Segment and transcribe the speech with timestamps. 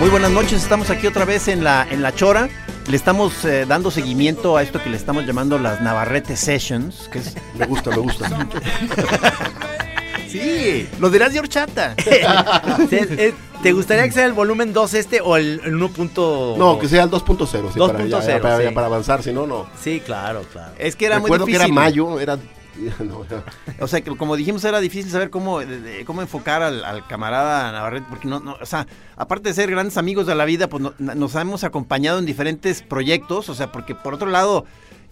[0.00, 2.48] Muy buenas noches, estamos aquí otra vez en la, en la Chora.
[2.88, 7.18] Le estamos eh, dando seguimiento a esto que le estamos llamando las Navarrete Sessions, que
[7.18, 7.34] es...
[7.58, 8.28] Me gusta, me gusta.
[10.28, 11.94] Sí, lo dirás de horchata.
[12.90, 13.32] Eh,
[13.62, 15.90] ¿Te gustaría que sea el volumen 2 este o el, el 1.
[16.58, 18.74] No, que sea el 2.0, sí, para, ya- 2.0, ya para, sí.
[18.74, 19.66] para avanzar, si no, no.
[19.82, 20.72] Sí, claro, claro.
[20.78, 21.72] Es que era Recuerdo muy que difícil.
[21.72, 22.38] era mayo, era...
[23.04, 23.24] no,
[23.80, 27.06] O sea, que como dijimos, era difícil saber cómo, de- de- cómo enfocar al, al
[27.06, 30.68] camarada Navarrete, porque no, no, o sea, aparte de ser grandes amigos de la vida,
[30.68, 34.64] pues no- nos hemos acompañado en diferentes proyectos, o sea, porque por otro lado,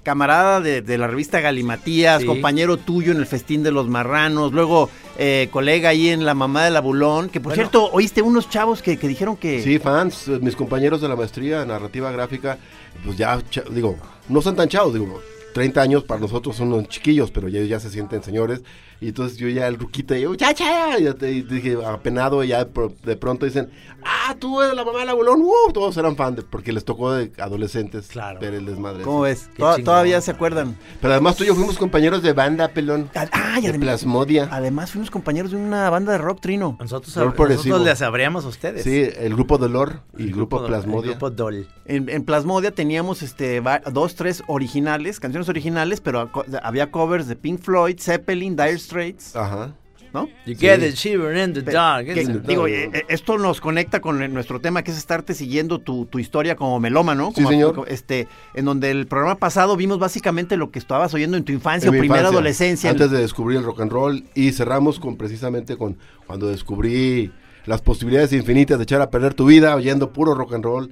[0.03, 2.27] camarada de, de la revista Galimatías, Sí.
[2.29, 6.65] compañero tuyo en el Festín de los Marranos, luego eh, colega ahí en La Mamá
[6.65, 7.63] del Abulón, que por Bueno.
[7.65, 9.61] cierto, oíste unos chavos que, que dijeron que...
[9.63, 12.57] Sí, fans, mis compañeros de la maestría en narrativa gráfica,
[13.05, 13.41] pues ya,
[13.73, 13.97] digo,
[14.29, 15.21] no son tan chavos, digo,
[15.57, 18.61] 30 años para nosotros son unos chiquillos, pero ya, ya se sienten señores.
[19.01, 22.43] Y entonces yo ya el ruquita, y yo, ya, ya, ya, te- y dije, apenado,
[22.45, 23.71] y ya de pro- de pronto dicen,
[24.05, 27.13] ah, tú eres la mamá del abuelón, uh, todos eran fan, de- porque les tocó
[27.13, 28.39] de adolescentes Claro.
[28.41, 29.03] ver el desmadre.
[29.03, 29.49] ¿Cómo ves?
[29.57, 30.77] Todavía se acuerdan.
[31.01, 34.49] Pero además tú y yo fuimos compañeros de banda, pelón, Ah, y de además, Plasmodia.
[34.51, 36.77] además fuimos compañeros de una banda de rock trino.
[36.81, 38.83] Nosotros, nosotros les sabríamos a ustedes.
[38.83, 41.13] Sí, el grupo Dolor y el grupo, Dol- Plasmodia.
[41.13, 41.67] El grupo Dol.
[41.85, 46.31] En, en Plasmodia teníamos este va- dos, tres originales, canciones originales, pero
[46.63, 49.75] había covers de Pink Floyd, Zeppelin, Dire Straits, Ajá.
[50.15, 50.27] ¿no?
[50.47, 50.57] You Sí.
[50.57, 52.07] get it, shiver in the dark.
[52.07, 56.07] que- digo, eh, eh, esto nos conecta con nuestro tema que es estarte siguiendo tu,
[56.07, 57.29] tu historia como melómano.
[57.29, 57.75] Sí, como- señor.
[57.75, 61.53] como, Este, en donde el programa pasado vimos básicamente lo que estabas oyendo en tu
[61.53, 62.91] infancia En o primera infancia, adolescencia.
[62.91, 67.31] Antes de descubrir el rock and roll y cerramos con precisamente con cuando descubrí
[67.67, 70.91] las posibilidades infinitas de echar a perder tu vida oyendo puro rock and roll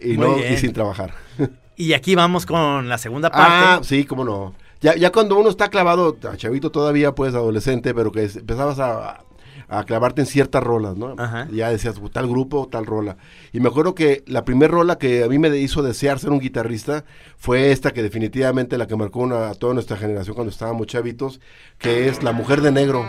[0.00, 1.12] y no y sin trabajar.
[1.76, 3.88] Y aquí vamos con la segunda Ah, parte.
[3.88, 4.54] sí, cómo no.
[4.80, 9.24] Ya, ya cuando uno está clavado, chavito todavía, pues adolescente, pero que es- empezabas a,
[9.68, 11.14] a clavarte en ciertas rolas, ¿no?
[11.18, 11.48] Ajá.
[11.50, 13.16] Ya decías, "Uh, tal grupo, tal rola.
[13.52, 16.38] Y me acuerdo que la primera rola que a mí me hizo desear ser un
[16.38, 17.04] guitarrista
[17.38, 21.40] fue esta que definitivamente la que marcó una, a toda nuestra generación cuando estábamos chavitos,
[21.78, 23.04] que es La Mujer de Negro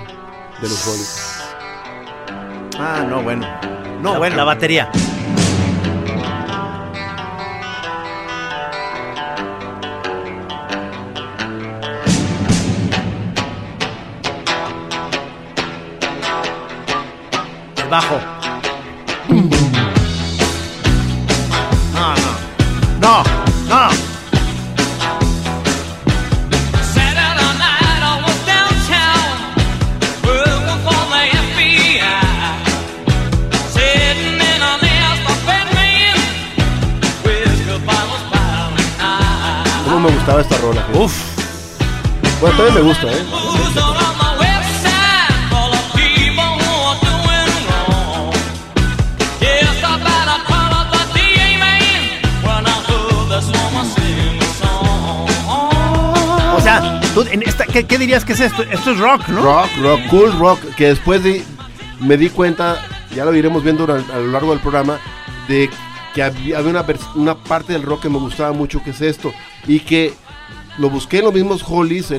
[0.61, 2.75] de los Rolling.
[2.79, 3.45] Ah, no, bueno.
[4.01, 4.35] No, la, bueno.
[4.37, 4.89] la batería.
[17.85, 18.19] El bajo.
[21.93, 22.31] No, no.
[22.99, 23.23] No,
[23.69, 23.89] no.
[26.93, 29.35] Saturday night I was downtown
[30.25, 32.25] working for the FBI.
[33.75, 36.17] Sitting in an Escofet man
[37.23, 39.85] with the bottles piling high.
[39.85, 40.81] ¿Cómo me gustaba esta rola?
[40.95, 41.13] Uf.
[42.41, 43.25] Bueno, todavía me gusta, ¿eh?
[57.23, 58.63] En esta, ¿qué, dirías que es esto?
[58.63, 59.41] Esto es rock, ¿no?
[59.41, 61.43] Rock, rock, cool rock, que después de,
[62.01, 64.99] me di cuenta, ya lo iremos viendo a lo largo del programa,
[65.47, 65.69] de
[66.13, 66.85] que había, una,
[67.35, 69.33] parte del rock que me gustaba mucho, que es esto,
[69.67, 70.13] y que
[70.77, 72.13] lo busqué en los mismos Hollies,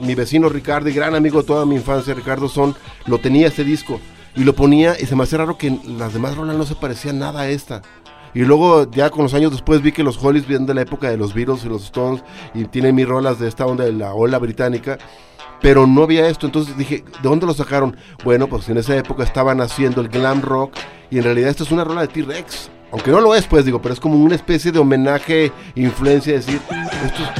[0.00, 2.74] mi vecino Ricardo, y gran amigo de toda mi infancia, Ricardo Son,
[3.06, 4.00] lo tenía este disco,
[4.34, 7.18] y lo ponía, y se me hacía raro que las demás rolas no se parecían
[7.18, 7.82] nada a esta.
[8.34, 11.10] Y luego, ya con los años después, vi que los Hollies vienen de la época
[11.10, 12.22] de los Beatles y los Stones,
[12.54, 14.98] y tienen mis rolas de esta onda de la ola británica,
[15.60, 16.46] pero no había esto.
[16.46, 17.96] Entonces dije, ¿de dónde lo sacaron?
[18.24, 20.74] Bueno, pues en esa época estaban haciendo el glam rock
[21.10, 22.70] y en realidad esto es una rola de T-Rex.
[22.92, 26.60] Aunque no lo es, pues digo, pero es como una especie de homenaje, influencia, decir,
[27.04, 27.30] esto es...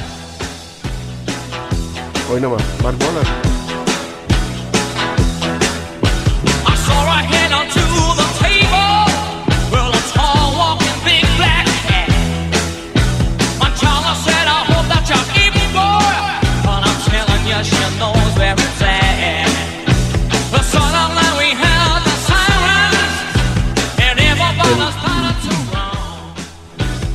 [2.31, 3.50] Hoy nomás, Mark Bolan.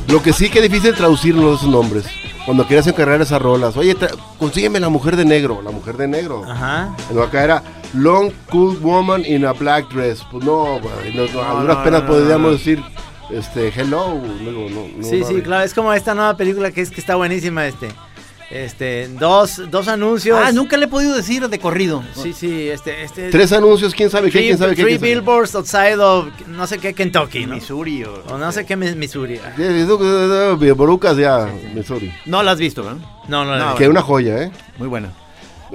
[0.08, 2.06] Lo que sí que es difícil traducirlos esos nombres.
[2.44, 3.76] Cuando querías encargar esas rolas.
[3.76, 3.96] Oye,
[4.38, 5.62] consígueme la mujer de negro.
[5.62, 6.44] La mujer de negro.
[6.48, 6.94] Ajá.
[7.12, 7.62] No, acá era
[7.92, 10.22] Long Cool Woman in a Black Dress.
[10.30, 12.80] Pues no, no, no, a duras penas podríamos decir
[13.30, 14.20] este Hello.
[14.42, 15.64] luego, no, no, Sí, sí, claro.
[15.64, 17.88] Es como esta nueva película que es que está buenísima, este.
[18.50, 20.38] Este, dos, dos anuncios.
[20.40, 22.04] Ah, nunca le he podido decir de corrido.
[22.14, 23.30] Sí, sí, este, este.
[23.30, 24.82] Tres anuncios, quién sabe qué, quién sabe qué.
[24.82, 27.54] three billboards outside of no sé qué Kentucky, ¿no?
[27.56, 28.22] Missouri o...
[28.30, 29.40] O no sé qué Mi- Missouri.
[29.58, 32.12] Eso, eh, eh, Borucas ya, Missouri.
[32.24, 32.98] No la has visto, ¿verdad?
[33.26, 33.74] No, no, No, no.
[33.74, 34.52] Que una joya, ¿eh?
[34.78, 35.10] Muy buena.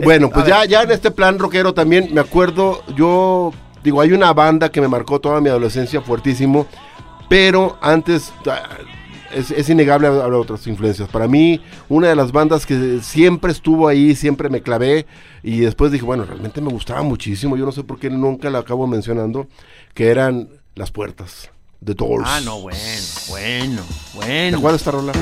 [0.01, 3.51] Bueno, pues ya, ya en este plan rockero también me acuerdo, yo
[3.83, 6.67] digo, hay una banda que me marcó toda mi adolescencia fuertísimo,
[7.27, 8.69] pero antes ah,
[9.33, 11.09] es, es innegable haber otras influencias.
[11.09, 15.05] Para mí, una de las bandas que siempre estuvo ahí, siempre me clavé,
[15.43, 18.59] y después dije, bueno, realmente me gustaba muchísimo, yo no sé por qué nunca la
[18.59, 19.47] acabo mencionando,
[19.93, 21.49] que eran Las Puertas,
[21.83, 22.25] The Doors.
[22.27, 22.77] Ah, no, bueno,
[23.29, 23.81] bueno,
[24.19, 24.69] ¿Te bueno.
[24.69, 25.13] de esta rola?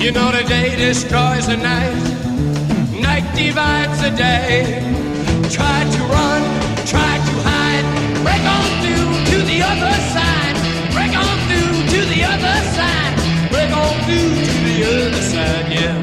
[0.00, 1.94] You know the day destroys the night,
[3.00, 4.80] night divides the day.
[5.50, 6.42] Try to run,
[8.22, 10.56] break on through to the other side,
[10.92, 13.14] break on through to the other side,
[13.50, 15.94] break on through to the other side, yeah.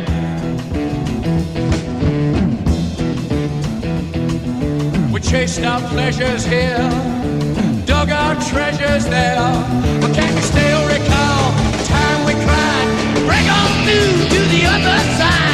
[5.12, 6.90] We chased our pleasures here,
[7.86, 9.52] dug our treasures there.
[10.02, 12.88] But can you still recall the time we cried?
[13.26, 15.47] Break on through to the other side.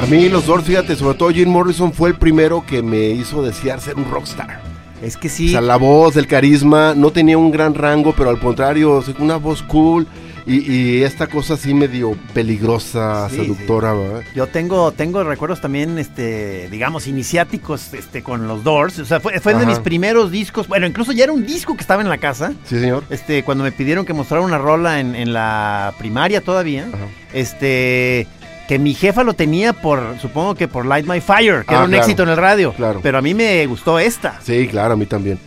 [0.00, 3.42] A mí los Doors, fíjate, sobre todo Jim Morrison fue el primero que me hizo
[3.42, 4.60] desear ser un rockstar.
[5.02, 5.48] Es que O sí.
[5.50, 9.36] sea, la voz, el carisma, no tenía un gran rango, pero al contrario, o una
[9.36, 10.06] voz cool
[10.46, 14.22] y, y esta cosa así medio peligrosa, Sí, seductora, ¿verdad?
[14.34, 18.98] Yo tengo, tengo recuerdos también, este, digamos, iniciáticos, este, con los Doors.
[19.00, 20.66] O sea, fue, fue de mis primeros discos.
[20.68, 22.52] Bueno, incluso ya era un disco que estaba en la casa.
[22.64, 23.04] Sí, señor.
[23.10, 26.86] Este, cuando me pidieron que mostrara una rola en, en la primaria todavía.
[26.92, 27.06] Ajá.
[27.34, 28.26] Este,
[28.68, 31.84] que mi jefa lo tenía por, supongo que por Light My Fire, que Ah, era
[31.84, 32.02] un claro.
[32.04, 32.72] éxito en el radio.
[32.74, 33.00] Claro.
[33.02, 34.38] Pero a mí me gustó esta.
[34.42, 35.38] Sí, claro, a mí también.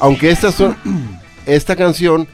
[0.00, 0.74] Aunque esta, son,
[1.46, 2.26] esta canción,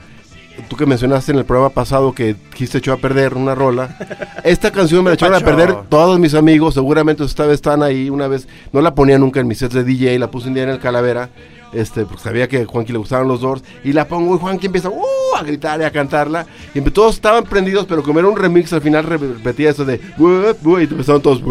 [0.69, 3.97] tú que mencionaste en el programa pasado que quiste echó a perder una rola,
[4.45, 8.09] esta canción me la echaron a perder todos mis amigos, seguramente esta vez están ahí
[8.09, 10.63] una vez, no la ponía nunca en mis sets de DJ, la puse un día
[10.63, 11.29] en el Calavera,
[11.77, 14.67] este, porque sabía que a Juanqui le gustaban los Doors, y la pongo y Juanqui
[14.67, 18.37] empieza "Uh", a gritar y a cantarla, y todos estaban prendidos, pero como era un
[18.37, 20.01] remix, al final re- repetía eso de
[20.81, 21.43] y empezaron todos.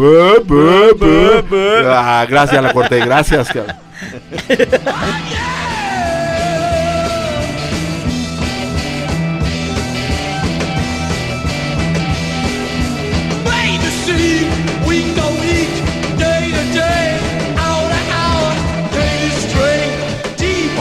[1.86, 3.48] Ah, gracias, la corté, gracias.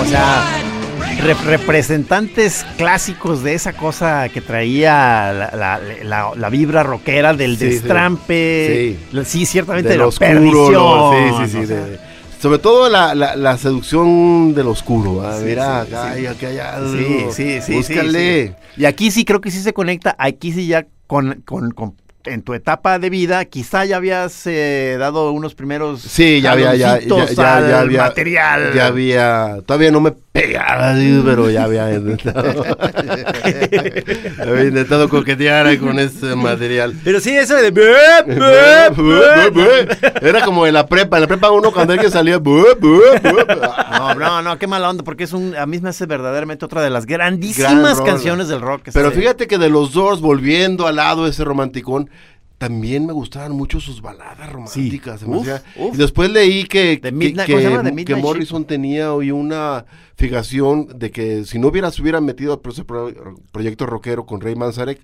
[0.06, 0.44] O sea,
[1.46, 7.66] representantes clásicos de esa cosa que traía la, la- la- la vibra rockera del Sí,
[7.66, 8.98] destrampe.
[9.12, 9.20] Sí.
[9.26, 12.00] Sí, ciertamente del la oscuro, perdición, lo- sí, sí, sí, sea, de-
[12.40, 15.26] sobre todo la, la, la seducción del oscuro.
[15.26, 16.20] ah, Sí, mira, sí, acá, sí.
[16.20, 16.92] hay- acá hay algo.
[16.98, 17.74] Sí, sí, sí.
[17.74, 18.56] Búscale.
[18.78, 20.16] Y aquí sí creo que sí se conecta.
[20.20, 24.96] Aquí sí ya con, con- con- en tu etapa de vida, quizá ya habías eh,
[25.00, 28.74] dado unos primeros Sí, ya había, ya, ya, ya, ya había, material.
[28.74, 32.64] ya había, todavía no me pegaba, sí, pero ya había intentado,
[34.42, 36.94] había intentado coquetear con este material.
[37.04, 37.74] Pero sí, eso de.
[40.22, 44.60] Era como en la prepa, en la prepa uno cuando alguien salía, No, no, no,
[44.60, 47.26] qué mala onda, porque es un, a mí me hace verdaderamente otra de las Gran
[47.26, 48.90] grandísimas canciones del rock.
[48.94, 52.10] Pero fíjate que de los Doors, volviendo al lado de ese romanticón,
[52.68, 55.22] también me gustaban mucho sus baladas románticas.
[55.24, 55.94] Uf, uf.
[55.94, 57.00] Y después leí que,
[57.46, 62.70] que- Morrison tenía hoy una fijación de que si no hubiera, se hubiera metido a
[62.70, 63.14] ese pro-
[63.52, 65.00] proyecto rockero con Ray Manzarek,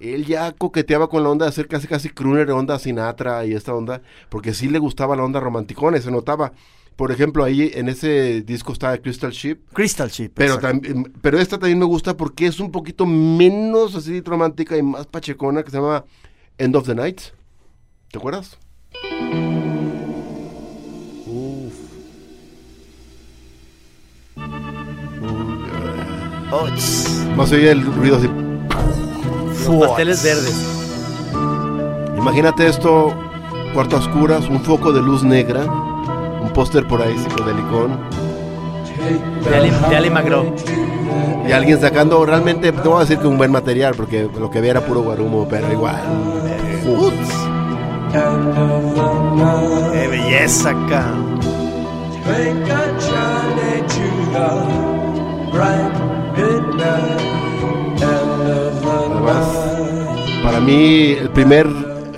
[0.00, 3.74] él ya coqueteaba con la onda de hacer casi casi crooner, onda Sinatra y esta
[3.74, 6.52] onda, porque sí le gustaba la onda romanticona y se notaba.
[6.96, 10.30] Por ejemplo, ahí en ese disco estaba Crystal Ship, Crystal Ship.
[10.34, 14.82] pero, también, pero esta también me gusta porque es un poquito menos así romántica y
[14.82, 16.04] más pachecona que se llama
[16.58, 17.20] End of the Night.
[18.10, 18.58] ¿Te acuerdas?
[26.52, 27.26] Oh, tss.
[27.36, 28.28] Más oye el ruido así.
[29.68, 30.54] Los pasteles verdes.
[32.16, 33.12] Imagínate esto,
[33.74, 37.98] cuarto a oscuras, un foco de luz negra, un póster por ahí psicodelicón
[39.44, 40.54] De Ali, de Ali McGraw.
[41.46, 44.58] Y alguien sacando realmente, no voy a decir que un buen material porque lo que
[44.58, 46.02] había era puro guarumo, pero igual.
[49.36, 49.92] Night.
[49.92, 51.12] ¡Qué belleza acá!
[59.12, 59.46] Además.
[60.42, 61.66] Para mí, el primer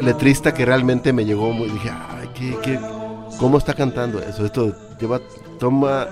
[0.01, 2.79] letrista que realmente me llegó, muy, dije, ay, ¿qué, qué,
[3.39, 4.45] ¿cómo está cantando eso?
[4.45, 5.21] Esto lleva,
[5.59, 6.07] toma,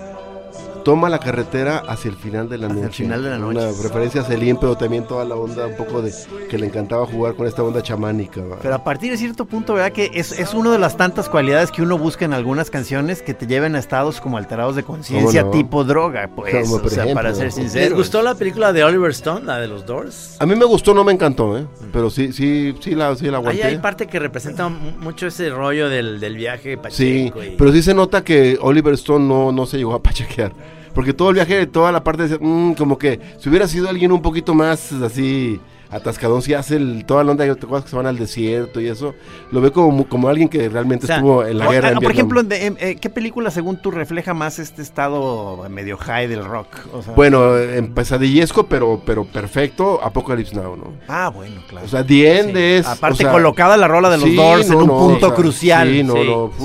[0.84, 3.02] toma la carretera hacia el final de la Hacia el noche.
[3.04, 3.82] final de la Una noche.
[3.82, 6.12] referencia a Celine, pero también toda la onda un poco de
[6.48, 8.42] que le encantaba jugar con esta onda chamánica.
[8.62, 9.92] Pero a partir de cierto punto, ¿verdad?
[9.92, 13.34] Que es, es una de las tantas cualidades que uno busca en algunas canciones que
[13.34, 16.54] te lleven a estados como alterados de conciencia, tipo droga, pues.
[16.54, 17.14] Como o sea, ejemplo.
[17.14, 17.84] para ser ¿Les sincero.
[17.90, 20.36] ¿Les gustó la película de Oliver Stone, la de los Doors?
[20.38, 21.66] A mí me gustó, no me encantó, ¿eh?
[21.92, 23.64] Pero sí, sí, sí la, sí la Ahí aguanté.
[23.64, 27.42] hay parte que representa mu- mucho ese rollo del, del viaje Sí, Pacheco.
[27.42, 30.52] y- pero sí se nota que Oliver Stone no, no se llegó a pachequear.
[30.94, 34.12] Porque todo el viaje, toda la parte de mm, como que si hubiera sido alguien
[34.12, 35.60] un poquito más así
[35.90, 38.88] atascadón, si hace el, toda la onda de cosas que se van al desierto y
[38.88, 39.14] eso,
[39.52, 41.88] lo ve como, como alguien que realmente O sea, estuvo en la O- guerra.
[41.88, 45.64] ah, en por ejemplo, de- em, eh, ¿qué película según tú refleja más este estado
[45.70, 46.66] medio high del rock?
[46.92, 50.92] O sea- Bueno, en pesadillesco, pero, pero perfecto, Apocalypse Now, ¿no?
[51.06, 51.86] Ah, bueno, claro.
[51.86, 52.86] O sea, The End es...
[52.86, 55.28] Aparte o sea, colocada la rola de los sí, Doors en un no, punto o
[55.28, 55.88] sea, crucial.
[55.88, 56.58] Sí, no, sí, no, uf.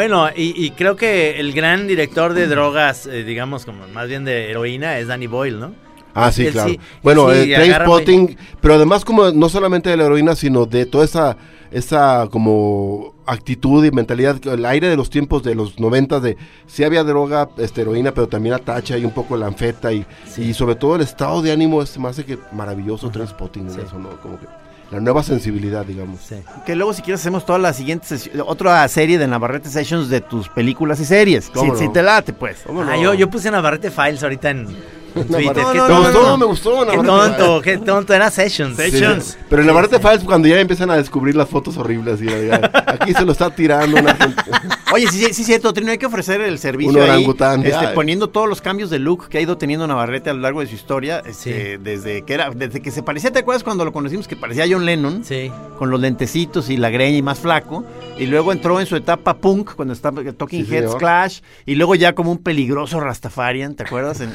[0.00, 4.24] Bueno, y, y creo que el gran director de drogas, eh, digamos, como más bien
[4.24, 5.74] de heroína, es Danny Boyle, ¿no?
[6.14, 6.70] Ah, sí, Él claro.
[6.70, 11.04] sí- bueno, sí, eh, pero además como no solamente de la heroína, sino de toda
[11.04, 11.36] esa
[11.70, 16.82] esa como actitud y mentalidad, el aire de los tiempos de los 90 de sí
[16.82, 20.06] había droga, este, heroína, pero también la tacha y un poco la anfeta y,
[20.38, 24.18] y sobre todo el estado de ánimo es más que maravilloso Trainspotting eso, ¿no?
[24.22, 24.46] Como que
[24.90, 26.20] la nueva sensibilidad, digamos.
[26.20, 26.36] Sí.
[26.66, 28.06] Que luego si quieres hacemos toda la siguiente
[28.46, 31.44] otra serie de Navarrete Sessions de tus películas y series.
[31.46, 31.92] Si, ¿Cómo si no?
[31.92, 32.62] te late, pues.
[32.66, 33.02] ¿Cómo Ah, no?
[33.02, 34.66] yo, yo puse Navarrete Files ahorita en
[35.12, 35.56] Twitter.
[35.56, 36.38] No, qué no, tonto.
[36.38, 38.76] me gustó, me gustó, Qué Navarrete tonto, qué tonto, era Sessions.
[38.76, 39.36] Sí.
[39.48, 42.70] Pero en la Barrete Files, cuando ya empiezan a descubrir las fotos horribles, y ya,
[42.86, 44.42] aquí se lo está tirando una gente.
[44.92, 47.70] Oye, sí, sí, sí, cierto, Trino, hay que ofrecer el servicio Un ahí, orangután, este,
[47.70, 47.94] ya.
[47.94, 50.66] poniendo todos los cambios de look que ha ido teniendo Navarrete a lo largo de
[50.66, 54.26] su historia, este, desde que era, desde que se parecía, ¿te acuerdas cuando lo conocimos
[54.26, 55.22] que parecía John Lennon?
[55.24, 55.52] Sí.
[55.78, 57.84] Con los lentecitos y la greña y más flaco,
[58.18, 60.98] y luego entró en su etapa punk cuando estaba Talking Sí, Heads señor.
[60.98, 64.20] Clash, y luego ya como un peligroso Rastafarian, ¿te acuerdas?
[64.20, 64.32] En-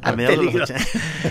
[0.08, 0.74] a mediados de los Peligroso.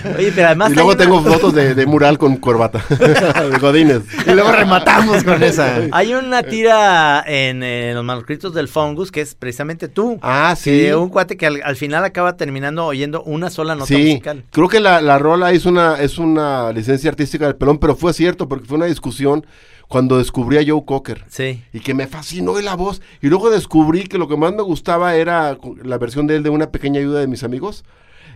[0.03, 0.17] 80.
[0.19, 0.71] Oye, pero además.
[0.71, 4.01] Y luego una- tengo fotos de, de mural con corbata, de Godines.
[4.27, 5.81] Y luego rematamos con esa.
[5.91, 10.19] Hay una tira en, eh, los manuscritos del Fungus que es precisamente tú.
[10.21, 10.71] Ah, sí.
[10.71, 14.43] Que un cuate que al, al final acaba terminando oyendo una sola nota Sí, musical.
[14.51, 18.13] creo que la, la rola es una, es una licencia artística del pelón, pero fue
[18.13, 19.45] cierto porque fue una discusión
[19.87, 21.25] cuando descubrí a Joe Cocker.
[21.29, 21.63] Sí.
[21.73, 23.01] Y que me fascinó la voz.
[23.21, 26.49] Y luego descubrí que lo que más me gustaba era la versión de él de
[26.51, 27.83] una pequeña ayuda de mis amigos.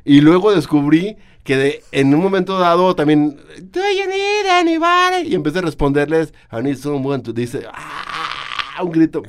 [0.05, 5.27] Y luego descubrí que de- en un momento dado también, ¿Do you need anybody?
[5.29, 8.81] Y empecé a responderles, I need someone to, dice, ¡ah!
[8.83, 9.23] Un grito.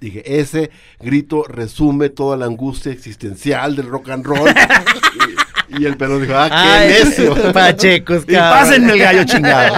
[0.00, 0.70] Dije, ese
[1.00, 4.50] grito resume toda la angustia existencial del rock and roll.
[5.70, 7.34] y, y el pelón dijo, ¡ah, qué Ay, necio!
[7.52, 9.74] Pachecos, Y pásenme el gallo chingado.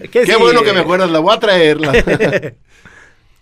[0.00, 1.92] Que Qué sí, bueno que me acuerdas, la voy a traerla.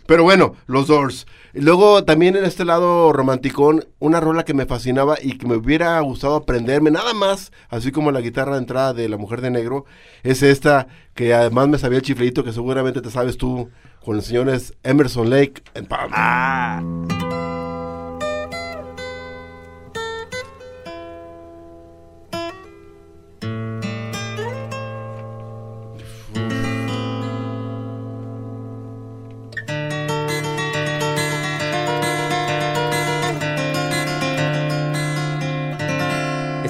[0.09, 1.27] Pero bueno, los Doors.
[1.53, 6.01] Luego también en este lado romanticón, una rola que me fascinaba y que me hubiera
[6.01, 9.85] gustado aprenderme nada más, así como la guitarra de entrada de La Mujer de Negro,
[10.23, 13.69] es esta que además me sabía el chiflito que seguramente te sabes tú
[14.03, 16.15] con los señores Emerson Lake Palmer.
[16.15, 17.58] Ah.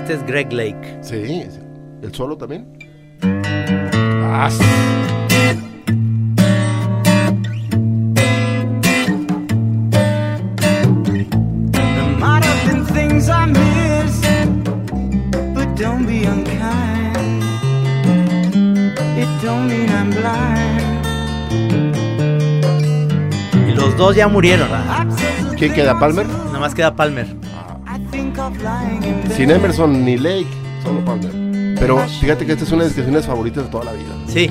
[0.08, 0.98] Este es Greg Lake.
[1.02, 1.44] Sí,
[2.00, 2.66] el solo también.
[4.24, 4.64] Ah, sí.
[11.72, 14.24] There might have been things I missed,
[15.52, 17.44] but don't be unkind.
[19.14, 21.04] It don't mean I'm blind.
[23.68, 24.70] Y los dos ya murieron.
[25.58, 26.26] ¿Quién queda, Palmer?
[26.26, 27.26] Nada más queda Palmer.
[27.90, 29.07] I
[29.38, 30.48] Sin Emerson ni Lake,
[30.82, 31.76] solo Palmer.
[31.78, 34.08] Pero fíjate que esta es una de mis canciones favoritas de toda la vida.
[34.26, 34.50] Sí.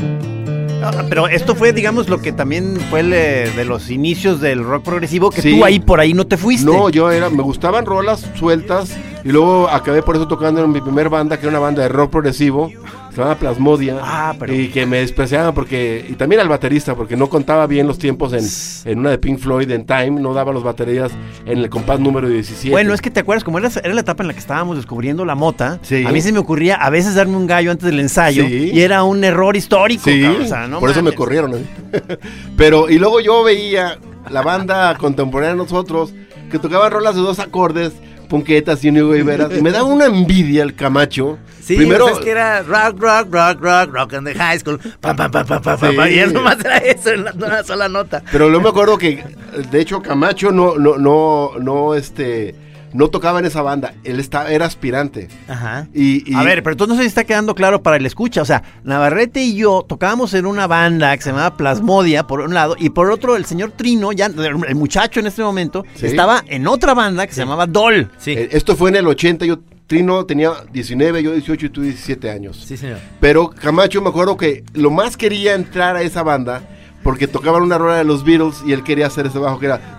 [0.81, 4.63] Ah, Pero esto fue, digamos, lo que también fue el, eh, de los inicios del
[4.63, 5.57] rock progresivo, que Sí.
[5.57, 6.65] tú ahí por ahí no te fuiste.
[6.71, 8.95] No, yo era, me gustaban rolas sueltas
[9.27, 11.89] Y luego acabé por eso tocando en mi primer banda, que era una banda de
[11.89, 12.69] rock progresivo,
[13.09, 13.97] se llamaba Plasmodia.
[14.01, 17.87] Ah, pero- Y que me despreciaban porque, y también al baterista, porque no contaba bien
[17.87, 21.11] los tiempos en, en una de Pink Floyd, en Time, no daba los baterías
[21.45, 22.69] en el compás número 17.
[22.71, 25.25] Bueno, es que te acuerdas, como era, era la etapa en la que estábamos descubriendo
[25.25, 26.05] la mota, Sí.
[26.05, 28.71] a mí se me ocurría a veces darme un gallo antes del ensayo Sí.
[28.73, 30.03] y era un error histórico.
[30.05, 31.51] Sí, cabrón, o sea, no por eso me corrieron.
[31.51, 31.57] mí.
[32.55, 33.97] Pero, y luego yo veía
[34.29, 36.13] la banda contemporánea de nosotros
[36.49, 37.93] que tocaban rolas de dos acordes,
[38.27, 41.37] punquetas y Iberas, y me daba una envidia el Camacho.
[41.61, 44.79] Sí, Primero, pues es que era rock, rock, rock, rock, rock in the high school.
[45.01, 46.13] Pam, pam, pam, pam, pam, Sí.
[46.13, 48.23] Y eso nomás era eso en una sola nota.
[48.31, 49.23] pero luego me acuerdo que,
[49.69, 52.55] de hecho, Camacho no, no, no, no, este,
[52.97, 55.27] no tocaba en esa banda, él estaba, era aspirante.
[55.47, 55.87] Ajá.
[55.93, 58.41] Y, y- A ver, pero entonces no sé si está quedando claro para el escucha.
[58.41, 62.53] O sea, Navarrete y yo tocábamos en una banda que se llamaba Plasmodia, por un
[62.53, 66.07] lado, y por otro, el señor Trino, ya el muchacho en este momento, Sí.
[66.07, 68.09] estaba en otra banda que se llamaba Doll.
[68.17, 68.31] Sí.
[68.31, 72.29] eh, esto fue en el 80, yo, Trino tenía 19, yo 18 y tú 17
[72.29, 72.63] años.
[72.67, 72.97] Sí, señor.
[73.21, 76.61] Pero Camacho me acuerdo que lo más quería entrar a esa banda
[77.03, 79.96] porque tocaban una rueda de los Beatles y él quería hacer ese bajo que era...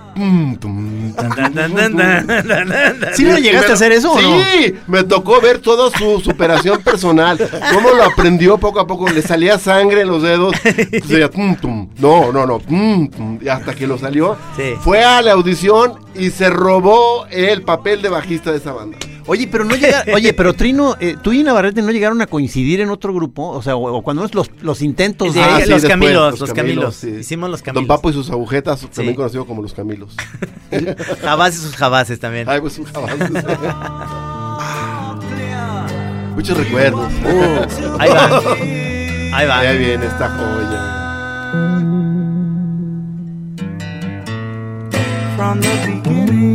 [3.14, 4.40] ¿Sí Y llegaste a hacer eso o no?
[4.42, 7.38] Sí, me tocó ver toda su superación personal.
[7.72, 9.08] Cómo lo aprendió poco a poco.
[9.08, 10.54] Le salía sangre en los dedos.
[11.60, 11.88] Tum.
[11.98, 12.60] No, no, no.
[13.40, 14.36] Y hasta que lo salió.
[14.56, 14.74] Sí.
[14.80, 18.98] Fue a la audición y se robó el papel de bajista de esa banda.
[19.28, 22.80] Oye, pero no llega, oye, pero Trino, eh, tú y Navarrete no llegaron a coincidir
[22.80, 25.70] en otro grupo, o sea, o, o cuando es los, los intentos de- Ah, sí,
[25.70, 26.96] los después, Camilos, los Camilos.
[26.96, 27.10] sí.
[27.20, 27.96] Hicimos los Don Camilos.
[27.96, 30.16] Papo y sus agujetas, también conocido como los Camilos.
[31.22, 32.48] Jabás y sus jabases también.
[32.48, 33.10] Ay, pues un jabón.
[36.34, 37.12] Muchos recuerdos.
[37.24, 38.40] Uh, ahí va.
[39.36, 39.58] Ahí va.
[39.58, 40.94] Ahí viene esta joya.
[45.36, 46.47] from the beginning.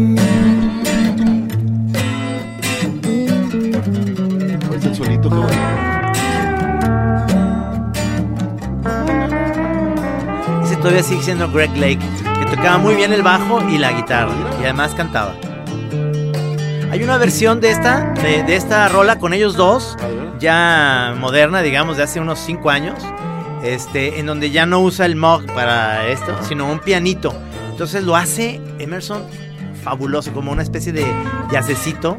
[10.83, 11.99] Todavía sigue siendo Greg Lake,
[12.39, 14.33] que tocaba muy bien el bajo y la guitarra.
[14.59, 15.33] Y además cantaba.
[16.91, 19.97] Hay una versión de esta, de, de esta rola con ellos dos,
[20.39, 22.99] ya moderna, digamos, de hace unos 5 años,
[23.63, 27.33] este, en donde ya no usa el Moog para esto, sino un pianito.
[27.71, 29.23] Entonces lo hace Emerson
[29.85, 31.05] fabuloso, como una especie de
[31.49, 32.17] yacecito.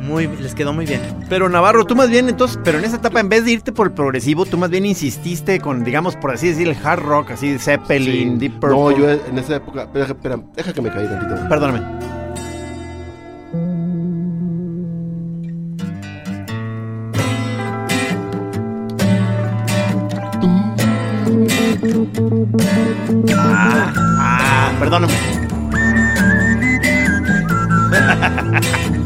[0.00, 1.00] Muy, les quedó muy bien.
[1.28, 3.86] Pero Navarro, tú más bien, entonces, pero en esa etapa, en vez de irte por
[3.88, 7.52] el progresivo, tú más bien insististe con, digamos, por así decir, el hard rock, así
[7.52, 8.38] de Zeppelin, Sí.
[8.38, 8.70] Deep Purple.
[8.70, 9.82] No, yo en esa época.
[9.84, 11.48] Espera, espera, deja que me caí tantito.
[11.48, 11.80] Perdóname.
[23.34, 25.14] Ah, ah, perdóname.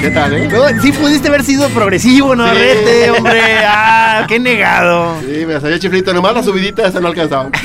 [0.00, 0.48] ¿Qué tal, eh?
[0.48, 3.42] No, sí pudiste haber sido progresivo, Navarrete, hombre.
[3.66, 5.14] Ah, qué negado.
[5.20, 6.14] Sí, me salía chiflito.
[6.14, 7.50] Nomás la subidita esa no alcanzaba.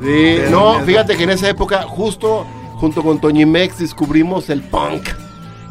[0.00, 5.08] Sí, no, fíjate que en esa época, justo junto con Toñi Mex, descubrimos el punk.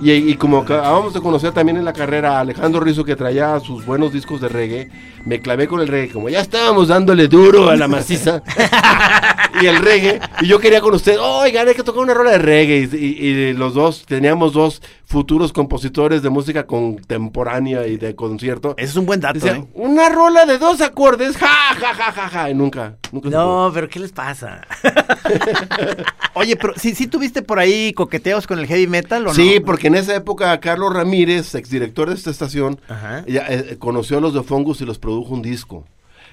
[0.01, 3.57] Y, y como acabamos de conocer también en la carrera a Alejandro Rizzo que traía
[3.61, 4.89] sus buenos discos de reggae,
[5.23, 6.11] me clavé con el reggae.
[6.11, 8.43] Como ya estábamos dándole duro a la maciza
[9.61, 12.37] y el reggae, y yo quería con usted, oigan, hay que tocar una rola de
[12.39, 12.89] reggae.
[12.91, 18.75] Y, y- y los dos, teníamos dos futuros compositores de música contemporánea y de concierto.
[18.77, 19.65] Ese es un buen dato, Decía, ¿eh?
[19.73, 21.47] una rola de dos acordes, ja,
[21.79, 23.29] ja, ja, ja, ja, y nunca, nunca.
[23.29, 24.61] No, pero ¿qué les pasa?
[26.33, 29.33] Oye, pero ¿sí, sí tuviste por ahí coqueteos con el heavy metal o no?
[29.33, 33.23] Sí, porque en esa época Carlos Ramírez, exdirector de esta estación, Ajá.
[33.27, 35.85] ya, eh, conoció a los de Fongus y los produjo un disco.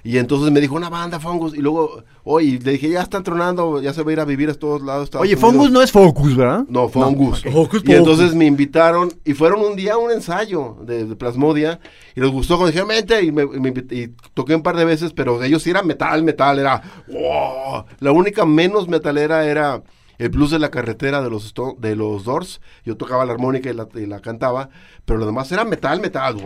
[0.05, 1.55] Y entonces me dijo, una banda Fongus.
[1.55, 4.51] Y luego, oye, le dije, ya están tronando, ya se va a ir a vivir
[4.51, 5.05] a todos lados.
[5.05, 5.51] Estados Oye, Unidos".
[5.51, 6.65] Fungus no es Focus, ¿verdad?
[6.69, 7.45] No, Fongus.
[7.47, 7.53] ok.
[7.55, 11.81] Hocus y entonces me invitaron y fueron un día a un ensayo de, de Plasmodia
[12.15, 15.63] y les gustó vente, y, me, me y toqué un par de veces, pero ellos
[15.63, 17.85] sí eran metal, metal, era, wow.
[18.01, 19.83] La única menos metalera era
[20.25, 22.61] el blues de la carretera de los, de los Doors.
[22.85, 24.71] Yo tocaba la armónica y la, y la cantaba,
[25.05, 26.37] pero lo demás era metal, metal.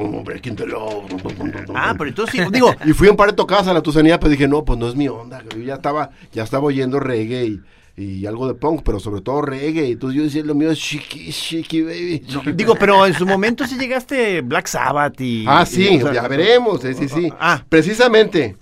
[1.74, 4.30] Ah, pero entonces sí, digo, Y fui un par de tocadas a la Tusanía, pero
[4.30, 5.44] dije, no, pues no es mi onda.
[5.54, 7.62] Yo ya estaba, ya estaba oyendo reggae y,
[8.02, 9.92] y algo de punk, pero sobre todo reggae.
[9.92, 12.20] Entonces yo decía, lo mío es chiqui, chiqui, baby.
[12.26, 12.52] chiqui".
[12.52, 15.44] digo, pero en su momento sí llegaste Black Sabbath y...
[15.46, 17.32] Ah, sí, y, o sea, ya veremos, sí, sí, sí.
[17.38, 17.62] Ah.
[17.68, 18.56] Precisamente,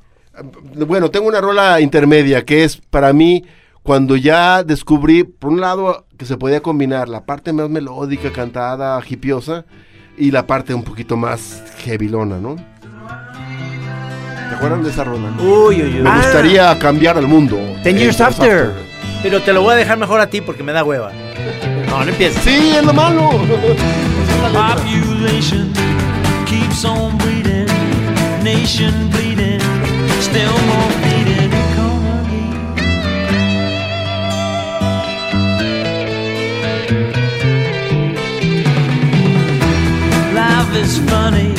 [0.87, 3.42] bueno, tengo una rola intermedia que es para mí
[3.87, 9.01] cuando ya descubrí, por un lado, que se podía combinar la parte más melódica, cantada,
[9.09, 9.64] hipiosa,
[10.18, 12.57] y la parte un poquito más heavilona, ¿no?
[12.57, 15.31] ¿Te acuerdan de esa rola?
[15.38, 16.03] Uy, uy, uy.
[16.03, 17.57] Me gustaría cambiar al mundo.
[17.85, 18.72] Ten Years After.
[19.22, 21.12] Pero te lo voy a dejar mejor a ti porque me da hueva.
[21.88, 22.42] No, no empieces.
[22.42, 23.31] Sí, es lo malo.
[24.53, 25.72] Population
[26.44, 27.66] keeps on breeding,
[28.42, 29.61] nation bleeding,
[30.20, 30.95] still more
[40.66, 41.55] Life is funny,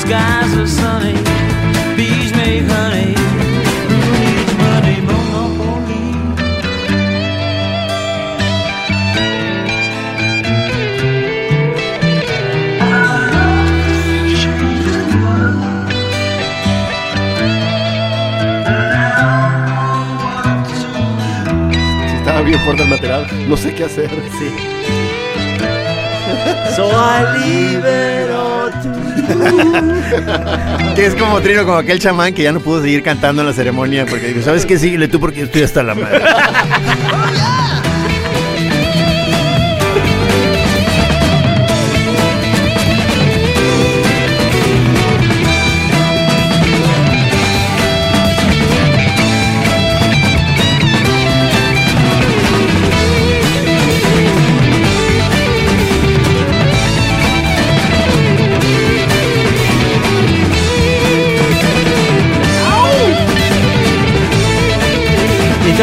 [0.00, 1.14] skies are sunny,
[1.96, 3.14] bees make honey.
[3.88, 5.00] Who needs money?
[5.00, 6.02] Monopoly.
[22.08, 23.26] Sí, estaba bien fuerte el material.
[23.48, 24.10] No sé qué hacer.
[24.38, 25.21] Sí.
[26.74, 28.70] So I libero
[30.94, 33.54] Que es como Trino, como aquel chamán que ya no pudo seguir cantando en la
[33.54, 34.78] ceremonia porque dijo, ¿sabes qué?
[34.78, 36.22] Síguele tú porque yo estoy hasta la madre.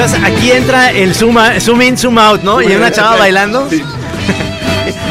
[0.03, 1.37] Entonces aquí entra el zoom,
[1.81, 2.61] in, zoom out, ¿no?
[2.61, 3.67] Y hay una chava bailando.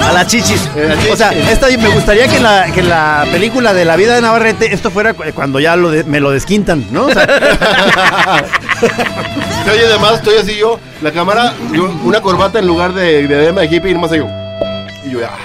[0.03, 0.69] A las chichis.
[1.13, 4.15] O sea, esta, me gustaría que en, la, que en la película de la vida
[4.15, 7.07] de Navarrete esto fuera cu- cuando ya lo de- me lo desquintan, ¿no?
[7.07, 7.27] O sea,
[9.65, 13.61] Se oye además, estoy así yo, la cámara, yo, una corbata en lugar de diadema
[13.63, 14.27] de hippie y nomás yo.
[15.05, 15.37] Y yo, ah,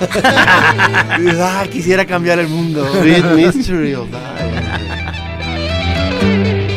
[1.62, 2.86] ah, quisiera cambiar el mundo.
[3.02, 4.27] Mystery of Life.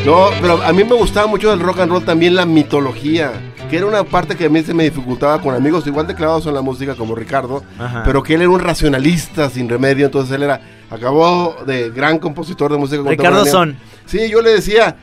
[0.04, 3.30] No, pero a mí me gustaba mucho del rock and roll también la mitología,
[3.70, 6.44] que era una parte que a mí se me dificultaba con amigos igual de clavados
[6.46, 8.02] en la música como Ricardo, Ajá.
[8.04, 10.60] pero que él era un racionalista sin remedio, entonces él era,
[10.90, 13.46] acabó de gran compositor de música Ricardo.
[13.46, 13.76] Son.
[14.04, 14.96] Sí, yo le decía,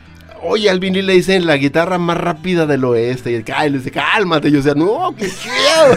[0.43, 3.31] oye, al Vinny le dicen la guitarra más rápida del oeste.
[3.31, 4.49] Y él, "Ay", le dice, cálmate.
[4.49, 5.95] Y yo decía, no, qué chido.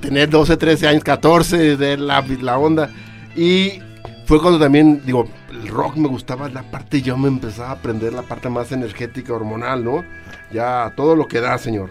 [0.00, 2.88] tener 12, 13 años, 14, de la, la onda.
[3.36, 3.80] Y
[4.26, 8.12] fue cuando también, digo, el rock me gustaba la parte, yo me empezaba a aprender
[8.12, 10.04] la parte más energética, hormonal, ¿no?
[10.52, 11.90] Ya todo lo que da, señor.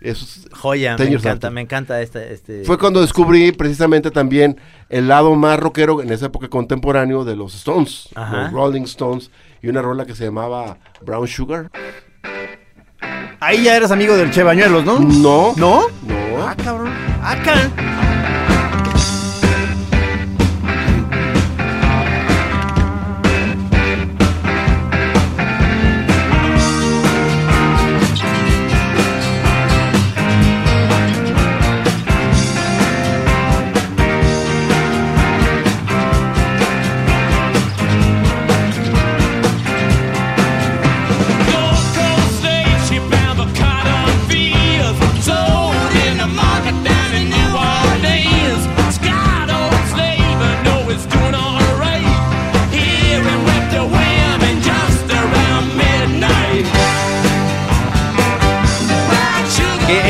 [0.00, 1.50] Eso es- Joya, me encanta, After.
[1.50, 2.32] me encanta este.
[2.34, 7.34] este fue cuando descubrí precisamente también el lado más rockero en esa época contemporáneo de
[7.34, 8.42] los Stones, Ajá.
[8.42, 9.30] los Rolling Stones,
[9.62, 11.70] y una rola que se llamaba Brown Sugar.
[13.40, 14.98] Ahí ya eres amigo del Che Bañuelos, ¿no?
[15.00, 15.54] No.
[15.56, 15.82] ¿No?
[16.02, 16.46] No.
[16.46, 16.92] Ah, cabrón.
[17.22, 17.36] Ah,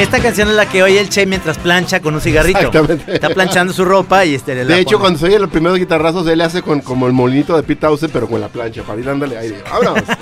[0.06, 2.58] esta canción es la que oye el Che mientras plancha con un cigarrito.
[2.58, 3.14] Exactamente.
[3.14, 5.00] Está planchando su ropa y este le la De hecho, pone.
[5.02, 7.82] cuando se oye los primeros guitarrazos, él le hace con, como el molinito de Pete
[7.82, 9.62] Townsend, pero con la plancha, para ir dándole aire.
[9.70, 10.02] ¡Vámonos!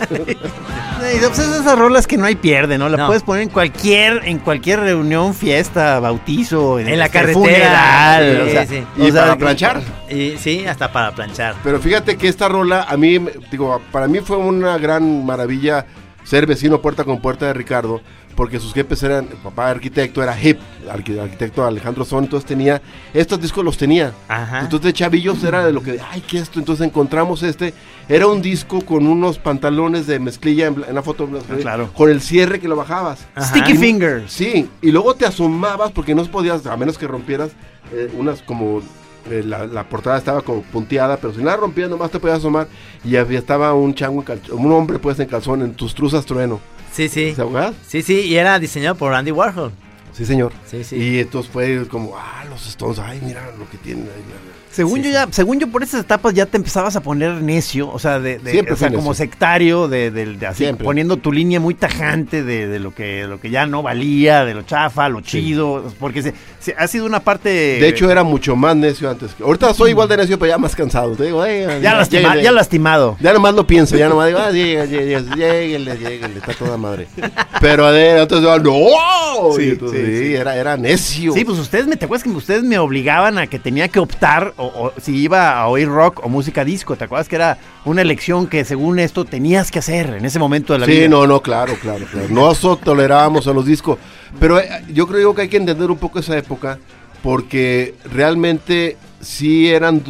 [0.97, 2.89] Pues es esas rolas que no hay pierde, ¿no?
[2.89, 3.07] La No.
[3.09, 7.35] puedes poner en cualquier, en cualquier reunión, fiesta, bautizo, En la carretera.
[7.39, 8.85] funeral, Sí, o sea, sí.
[8.97, 9.83] Y o sea, para planchar.
[10.09, 11.57] Y sí, hasta para planchar.
[11.63, 13.19] Pero fíjate que esta rola, a mí,
[13.51, 15.85] digo, para mí fue una gran maravilla
[16.23, 18.01] ser vecino puerta con puerta de Ricardo,
[18.35, 22.83] porque sus jefes eran, el papá arquitecto era hip, arqui- arquitecto Alejandro Son, entonces tenía,
[23.13, 24.13] estos discos los tenía.
[24.29, 24.61] Ajá.
[24.61, 26.59] Entonces chavillos era de lo que, ay, ¿qué es esto?
[26.59, 27.75] Entonces encontramos este,
[28.09, 31.29] era un disco con unos pantalones de mezclilla en, en la foto,
[31.61, 31.91] claro.
[31.95, 33.27] con el cierre que lo bajabas.
[33.35, 33.47] Ajá.
[33.49, 34.33] Sticky Fingers.
[34.33, 37.51] Sí, y luego te asomabas porque no podías, a menos que rompieras
[37.93, 38.81] eh, unas como
[39.31, 42.39] eh, la, la portada estaba como punteada, pero si no la rompías nomás te podías
[42.39, 42.67] asomar
[43.05, 46.27] y había estaba un chango en calzón, un hombre pues en calzón en tus truzas
[46.27, 46.61] trueno.
[46.95, 47.35] Sí, sí.
[47.35, 47.75] ¿Se ahogaba?
[47.89, 49.73] Sí, sí, y era diseñado por Andy Warhol.
[50.13, 50.53] Sí, señor.
[50.65, 50.95] Sí, sí.
[50.97, 54.05] Y entonces fue como, ah, los Stones, ay, mira lo que tienen.
[54.05, 54.23] ahí,
[54.75, 55.13] Según Sí, yo sí.
[55.13, 58.39] ya, según yo por esas etapas ya te empezabas a poner necio, o sea, de,
[58.39, 59.15] de- o sea, como necio.
[59.15, 63.51] sectario, de, de- de así, poniendo tu línea muy tajante de, lo que lo que
[63.51, 67.49] ya no valía, de lo chafa, lo chido, porque se, se- ha sido una parte.
[67.51, 69.33] De hecho, era mucho más necio antes.
[69.35, 71.15] que- Ahorita soy igual de necio, pero ya más cansado.
[71.15, 72.43] Te digo, ya, lastima- lléguenle.
[72.43, 73.17] ya lastimado.
[73.21, 77.07] Ya nomás lo pienso, ya nomás digo, ah, lléguenle, lléguenle, está toda madre.
[77.61, 79.59] Pero de, entonces, ah, no.
[79.59, 80.35] Entonces, sí.
[80.35, 81.33] Era, era necio.
[81.33, 84.55] Sí, pues ustedes me, ¿te acuerdas que ustedes me obligaban a que tenía que optar
[84.67, 86.97] o, o si iba a oír rock o música disco?
[86.97, 90.73] ¿Te acuerdas que era una elección que según esto tenías que hacer en ese momento
[90.73, 91.09] de la Sí, vida?
[91.09, 92.29] no, no, claro, claro, claro.
[92.31, 93.99] No so- tolerábamos a los discos.
[94.41, 96.79] Pero eh, yo creo que hay que entender un poco esa época
[97.23, 100.03] porque realmente sí eran,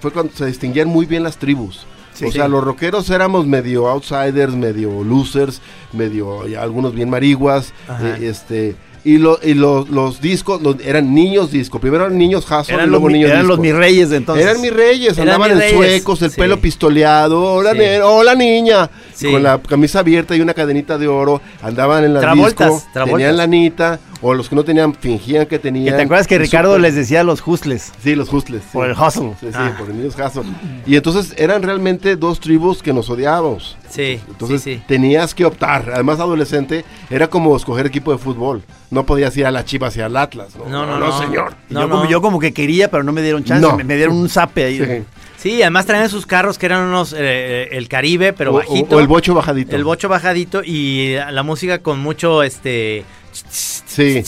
[0.00, 1.86] fue cuando se distinguían muy bien las tribus.
[2.14, 2.24] Sí.
[2.24, 2.50] o sea, Sí.
[2.50, 5.60] los rockeros éramos medio outsiders, medio losers,
[5.92, 8.74] medio algunos bien mariguas, eh, este
[9.06, 11.78] y, lo- y los, los discos los- eran niños disco.
[11.78, 14.44] Primero eran niños Hassel y Eran, luego niños eran los mis reyes de entonces.
[14.44, 16.36] Eran mis reyes, Eran andaban mis en suecos, el sí.
[16.40, 17.78] pelo pistoleado, hola, Sí.
[17.78, 19.30] ne- hola niña, Sí.
[19.30, 23.04] con la camisa abierta y una cadenita de oro, andaban en la disco, Travoltas.
[23.04, 25.96] tenían lanita, o los que no tenían fingían que Que tenían.
[25.96, 28.62] te acuerdas que Ricardo les decía los hustles Sí, los hustles.
[28.62, 28.68] sí.
[28.72, 29.32] por el hustle.
[29.40, 29.74] Sí, sí, Ah.
[29.78, 30.42] por el niños hustle.
[30.86, 33.76] Y entonces eran realmente dos tribus que nos odiábamos.
[33.90, 34.82] Sí, Entonces sí, sí.
[34.86, 35.90] tenías que optar.
[35.94, 38.62] Además, adolescente era como escoger equipo de fútbol.
[38.90, 40.56] No podías ir a la Chivas y al Atlas.
[40.56, 41.18] No, No, no, no.
[41.18, 41.54] señor.
[41.68, 41.94] No, yo, no.
[41.96, 43.60] Como, yo como que quería, pero no me dieron chance.
[43.66, 43.76] No.
[43.76, 44.78] Me, me dieron un zape ahí.
[44.78, 45.02] Sí.
[45.38, 48.96] Sí, además traían sus carros que eran unos, eh, el Caribe, pero O- o- bajito.
[48.96, 49.76] o el bocho bajadito.
[49.76, 53.04] El bocho bajadito y la música con mucho, este...
[53.48, 54.22] Sí,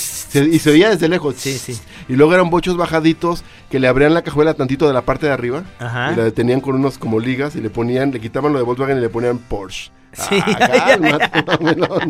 [0.50, 1.36] y se oía desde lejos.
[1.36, 1.78] Sí, sí.
[2.08, 5.32] Y luego eran bochos bajaditos que le abrían la cajuela tantito de la parte de
[5.32, 5.64] arriba.
[5.78, 6.12] Ajá.
[6.12, 8.98] Y la detenían con unos como ligas y le ponían, le quitaban lo de Volkswagen
[8.98, 9.90] y le ponían Porsche.
[10.12, 10.38] Sí.
[10.42, 11.44] Ah, cálmate.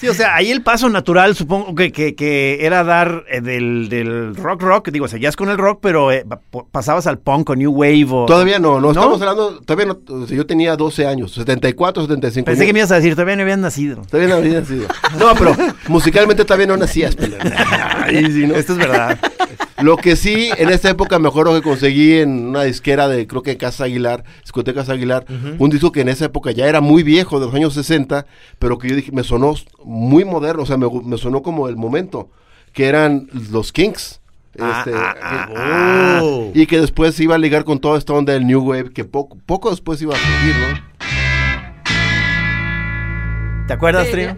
[0.04, 3.88] Sí, o sea, ahí el paso natural supongo que, que, que era dar eh, del,
[3.88, 6.26] del rock rock, digo, seguías con el rock, pero eh,
[6.74, 8.26] pasabas al punk o new wave o...
[8.26, 8.92] Todavía no, no, ¿No?
[8.92, 12.46] estamos hablando, todavía no, o sea, yo tenía 12 años, 74, 75.
[12.46, 14.02] Pensé que me ibas a decir, todavía no habían nacido.
[14.02, 14.88] Todavía no había nacido.
[15.18, 15.56] No, pero
[15.88, 17.16] musicalmente todavía no nacías,
[18.10, 18.56] sí, ¿no?
[18.56, 19.18] Esto es verdad.
[19.84, 23.44] Lo que sí, en esta época mejor lo que conseguí en una disquera de, creo
[23.44, 25.26] que Casa Aguilar, discotecas Aguilar,
[25.60, 28.26] un disco que en esa época ya era muy viejo, de los años 60,
[28.60, 31.76] pero que yo dije, me sonó muy moderno, o sea, me, me sonó como el
[31.76, 32.30] momento,
[32.72, 34.22] que eran los Kings.
[34.58, 36.52] Ah, Este, ah, ah, oh.
[36.54, 39.38] Y que después iba a ligar con toda esta onda del New Wave, que poco,
[39.46, 40.94] poco después iba a surgir, ¿no?
[43.68, 44.34] ¿Te acuerdas, Trio?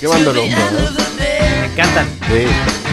[0.00, 0.48] Qué banda day.
[0.50, 2.06] me encantan.
[2.28, 2.87] Sí.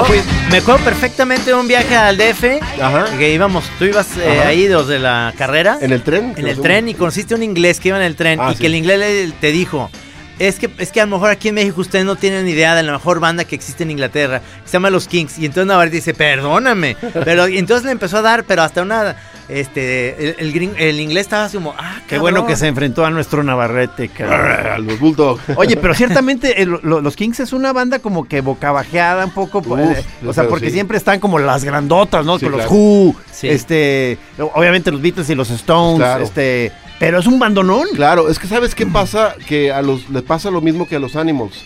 [0.00, 2.44] Acuerdo, me acuerdo perfectamente de un viaje al DF,
[2.80, 3.04] Ajá.
[3.18, 5.78] que íbamos, tú ibas eh, ahí desde la carrera.
[5.80, 6.34] ¿En el tren?
[6.36, 8.60] En el tren y conociste un inglés que iba en el tren Ah, y sí.
[8.60, 9.90] que el inglés te dijo,
[10.38, 12.82] es que, es que a lo mejor aquí en México ustedes no tienen idea de
[12.82, 15.38] la mejor banda que existe en Inglaterra, que se llama Los Kings.
[15.38, 16.96] Y entonces Navarrete dice, perdóname.
[17.24, 19.14] Pero y entonces le empezó a dar, pero hasta una,
[19.48, 22.52] este, el, el, gring- el inglés estaba así como, ah, Qué bueno cabrón".
[22.52, 24.66] que se enfrentó a nuestro Navarrete, cabrón.
[24.72, 25.42] A los Bulldogs.
[25.56, 29.24] Oye, pero ciertamente eh, lo- lo- los Kings es una banda como que boca bajeada
[29.26, 30.72] un poco, pues, Uf, eh, o sea, porque sí.
[30.74, 32.38] siempre están como las grandotas, ¿no?
[32.38, 32.72] Sí, Con los claro.
[32.74, 33.48] Who, Sí.
[33.48, 34.18] este,
[34.54, 36.24] obviamente los Beatles y los Stones, Claro.
[36.24, 37.86] este, pero es un bandonón.
[37.94, 40.98] Claro, es que sabes qué pasa, que a los les pasa lo mismo que a
[41.00, 41.64] los Animals.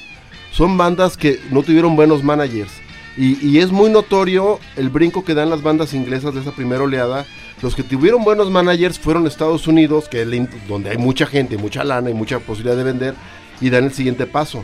[0.52, 2.72] Son bandas que no tuvieron buenos managers.
[3.18, 6.82] Y, y es muy notorio el brinco que dan las bandas inglesas de esa primera
[6.82, 7.24] oleada.
[7.62, 11.84] Los que tuvieron buenos managers fueron Estados Unidos, que es donde hay mucha gente, mucha
[11.84, 13.14] lana y mucha posibilidad de vender,
[13.60, 14.62] y dan el siguiente paso.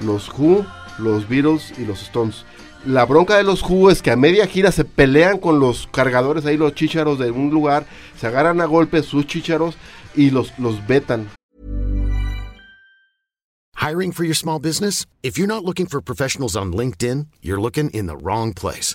[0.00, 0.64] Los Who,
[0.98, 2.44] los Beatles y los Stones.
[2.86, 6.46] La bronca de los Who es que a media gira se pelean con los cargadores
[6.46, 7.84] ahí, los chícharos de un lugar,
[8.16, 9.74] se agarran a golpes sus chícharos
[10.14, 11.28] y los, los vetan.
[13.76, 15.06] Hiring for your small business?
[15.22, 18.94] If you're not looking for professionals on LinkedIn, you're looking in the wrong place.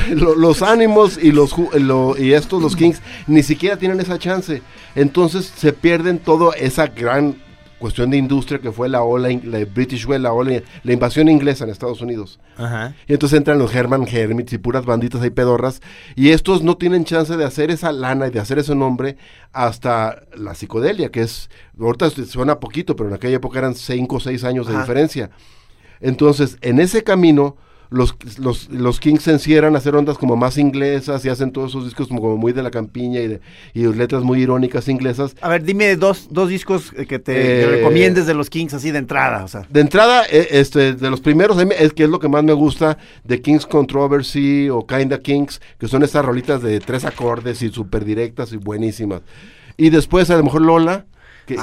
[0.14, 4.18] Lo- los ánimos y los ju- lo- y estos los Kings ni siquiera tienen esa
[4.18, 4.62] chance.
[4.94, 7.36] Entonces se pierden toda esa gran
[7.78, 11.64] cuestión de industria que fue la ola, la British Well, la ola, la invasión inglesa
[11.64, 12.40] en Estados Unidos.
[12.56, 12.94] Ajá.
[13.06, 15.82] Y entonces entran los Herman Hermits y puras banditas ahí pedorras.
[16.14, 19.18] Y estos no tienen chance de hacer esa lana y de hacer ese nombre
[19.52, 24.20] hasta la psicodelia, que es, ahorita suena poquito, pero en aquella época eran cinco o
[24.20, 25.30] seis años de diferencia.
[26.00, 27.56] Entonces, en ese camino,
[27.90, 31.70] los, los, los Kings se encierran a hacer ondas como más inglesas y hacen todos
[31.70, 33.40] esos discos como, como muy de la campiña y, de,
[33.74, 35.34] y letras muy irónicas inglesas.
[35.40, 38.90] A ver, dime dos, dos discos que te que Eh, recomiendes de los Kings así
[38.90, 39.66] de entrada, o sea.
[39.70, 42.98] De entrada, eh, este, de los primeros, es que es lo que más me gusta,
[43.24, 48.04] de King's Controversy o Kinda Kings, que son estas rolitas de tres acordes y súper
[48.04, 49.22] directas y buenísimas.
[49.76, 51.06] Y después a lo mejor Lola,
[51.46, 51.62] que, Sí.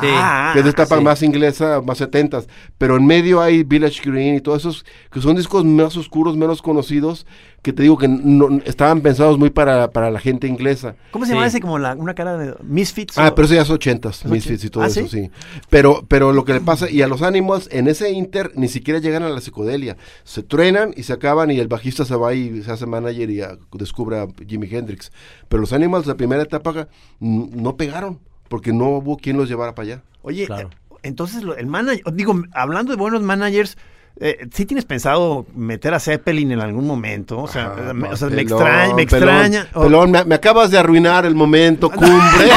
[0.53, 1.03] que es de etapa sí.
[1.03, 2.47] más inglesa, más setentas.
[2.77, 6.61] Pero en medio hay Village Green y todos esos, que son discos más oscuros, menos
[6.61, 7.25] conocidos,
[7.61, 10.95] que te digo que no, estaban pensados muy para, para la gente inglesa.
[11.11, 11.35] ¿Cómo se Sí.
[11.35, 13.17] llama ese como la, una cara de Misfits?
[13.17, 15.29] Ah, o- pero eso ya es ochentas, ¿Es Misfits y todo ¿Ah, eso, sí?
[15.69, 18.99] Pero, pero lo que le pasa, y a los ánimos, en ese inter, ni siquiera
[18.99, 19.95] llegan a la psicodelia.
[20.25, 23.41] Se truenan y se acaban y el bajista se va y se hace manager y
[23.41, 25.11] ah, descubre a Jimi Hendrix.
[25.47, 26.87] Pero los Animals de primera etapa
[27.19, 30.01] no pegaron, porque no hubo quien los llevara para allá.
[30.21, 30.69] Oye, Claro.
[30.69, 33.77] eh, entonces el manager, digo, hablando de buenos managers,
[34.19, 37.39] eh, ¿sí tienes pensado meter a Zeppelin en algún momento?
[37.39, 39.67] O sea, Ah, eh, me, no, o sea, me pelón, extraña, me pelón, extraña.
[39.73, 42.49] Oh, Pelón, me, me acabas de arruinar el momento cumbre.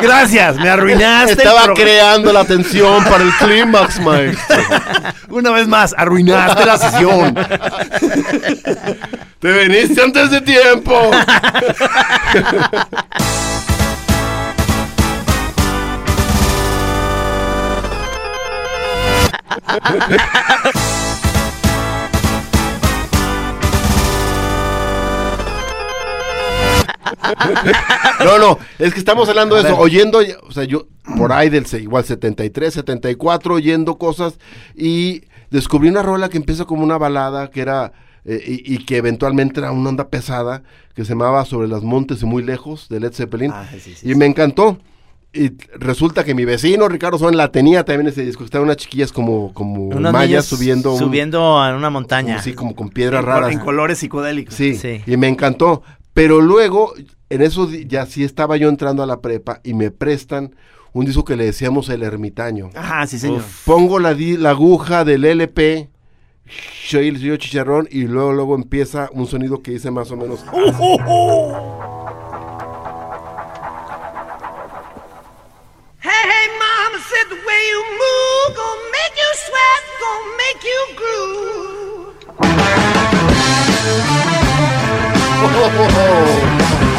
[0.00, 1.32] Gracias, me arruinaste.
[1.32, 4.56] el Estaba creando la tensión para el clímax, maestro.
[5.30, 7.34] Una vez más, arruinaste la sesión.
[9.40, 10.94] Te viniste antes de tiempo.
[28.24, 31.66] No, no, es que estamos hablando de eso, oyendo, o sea, yo por ahí del
[31.80, 34.38] igual 73, 74, oyendo cosas
[34.74, 37.92] y descubrí una rola que empieza como una balada que era
[38.24, 40.62] eh, y, y que eventualmente era una onda pesada
[40.94, 44.10] que se llamaba Sobre las montes y muy lejos de Led Zeppelin Ah, sí, sí,
[44.10, 44.78] y me encantó.
[45.36, 49.10] Y resulta que mi vecino Ricardo Son la tenía también ese disco, estaban unas chiquillas
[49.12, 52.36] como como Unos mayas niños subiendo un- subiendo a una montaña.
[52.36, 53.52] así como con piedras En, raras.
[53.52, 54.54] en colores psicodélicos.
[54.54, 55.02] Sí, Sí.
[55.06, 55.82] y me encantó.
[56.12, 56.92] Pero luego,
[57.30, 60.54] en eso di- ya sí estaba yo entrando a la prepa y me prestan
[60.92, 62.70] un disco que le decíamos El Ermitaño.
[62.76, 63.42] Ajá, sí, señor.
[63.64, 65.90] Pongo la, di- la aguja del LP,
[66.88, 70.44] soy el señor chicharrón y luego luego empieza un sonido que dice más o menos...
[76.04, 80.80] Hey, hey, mama said the way you move gonna make you sweat, gonna make you
[81.00, 82.12] groove.
[85.40, 86.93] I'm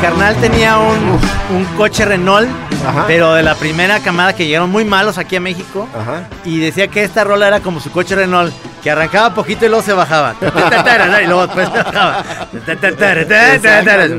[0.00, 0.96] carnal tenía un,
[1.56, 2.48] un coche Renault,
[2.86, 3.04] Ajá.
[3.06, 5.88] pero de la primera camada que llegaron muy malos aquí a México.
[5.98, 6.28] Ajá.
[6.44, 9.82] Y decía que esta rola era como su coche Renault, que arrancaba poquito y luego
[9.82, 10.34] se bajaba.
[11.22, 12.24] Y luego después se bajaba.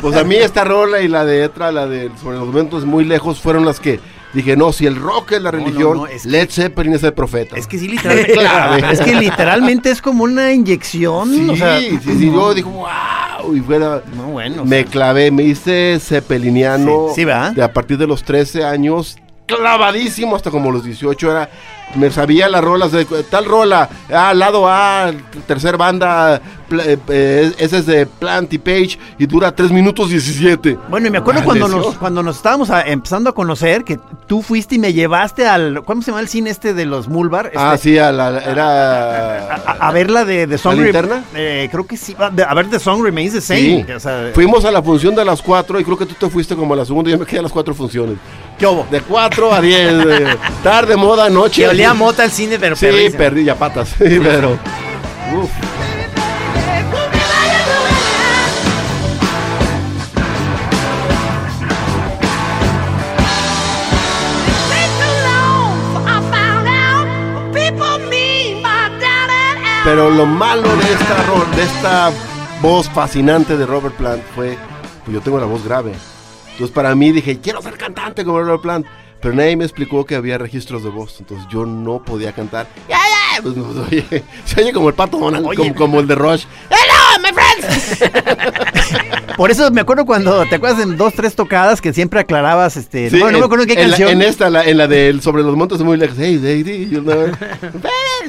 [0.00, 3.04] Pues a mí esta rola y la de otra, la de Sobre los momentos muy
[3.04, 4.00] lejos, fueron las que
[4.32, 6.94] dije, no, si el rock es la No, no, religión, no, es que- Led Zeppelin
[6.94, 7.56] es el profeta.
[7.58, 8.90] Es que sí, literalmente.
[8.90, 11.28] Es que literalmente es como una inyección.
[11.30, 12.86] Sí, o sea, sí, sí, yo digo, wow,
[13.56, 14.02] y fuera...
[14.16, 14.62] No, bueno.
[14.62, 17.52] o Me sea, clavé, me hice zeppeliniano Sí, sí, ¿verdad?
[17.52, 21.50] de a partir de los 13 años, clavadísimo hasta como los 18 era,
[21.94, 25.10] me sabía las rolas de tal rola, ah, lado A,
[25.46, 26.40] tercer banda,
[26.70, 30.78] eh, eh, ese es de Plant y Page y dura 3 minutos 17.
[30.88, 31.90] Bueno, y me acuerdo cuando Maldición.
[31.92, 35.82] nos, cuando nos estábamos a- empezando a conocer que tú fuiste y me llevaste al.
[35.84, 37.46] ¿Cómo se llama el cine este de los Mulbar?
[37.46, 39.54] Este, Ah, sí, a la- era...
[39.54, 41.24] A, a ver la de The Song ¿La Rem- linterna?
[41.34, 42.16] eh, creo que sí.
[42.32, 43.82] de- A ver The Song Remains the Sí.
[43.82, 43.94] Same.
[43.96, 46.56] O sea, Fuimos a la función de las 4 y creo que tú te fuiste
[46.56, 48.16] como a la segunda y yo me quedé a las 4 funciones.
[48.58, 48.86] ¿Qué hubo?
[48.90, 53.18] De 4 a 10, de tarde, moda, noche olía mota el cine, pero Sí, perrísimo.
[53.18, 54.58] perrilla, patas, sí, pero...
[69.84, 72.10] Pero lo malo de esta, de esta
[72.60, 74.56] voz fascinante de Robert Plant fue,
[75.04, 75.92] pues yo tengo la voz grave.
[76.52, 78.86] Entonces para mí dije, quiero ser cantante como Robert Plant.
[79.22, 81.20] Pero nadie me explicó que había registros de voz.
[81.20, 82.66] Entonces yo no podía cantar.
[82.88, 83.21] ¡Ya, ya!
[83.42, 85.56] Pues, pues, oye, se oye como el pato Donald, Oye.
[85.56, 86.44] como, como el de Rush.
[89.36, 93.10] Por eso me acuerdo cuando te acuerdas en dos, tres tocadas que siempre aclarabas, este,
[93.10, 94.10] Sí, no, no me acuerdo en qué en la- canción.
[94.10, 96.16] en esta, la- en la de Sobre los montes muy lejos.
[96.20, 97.30] Hey, lady, you know.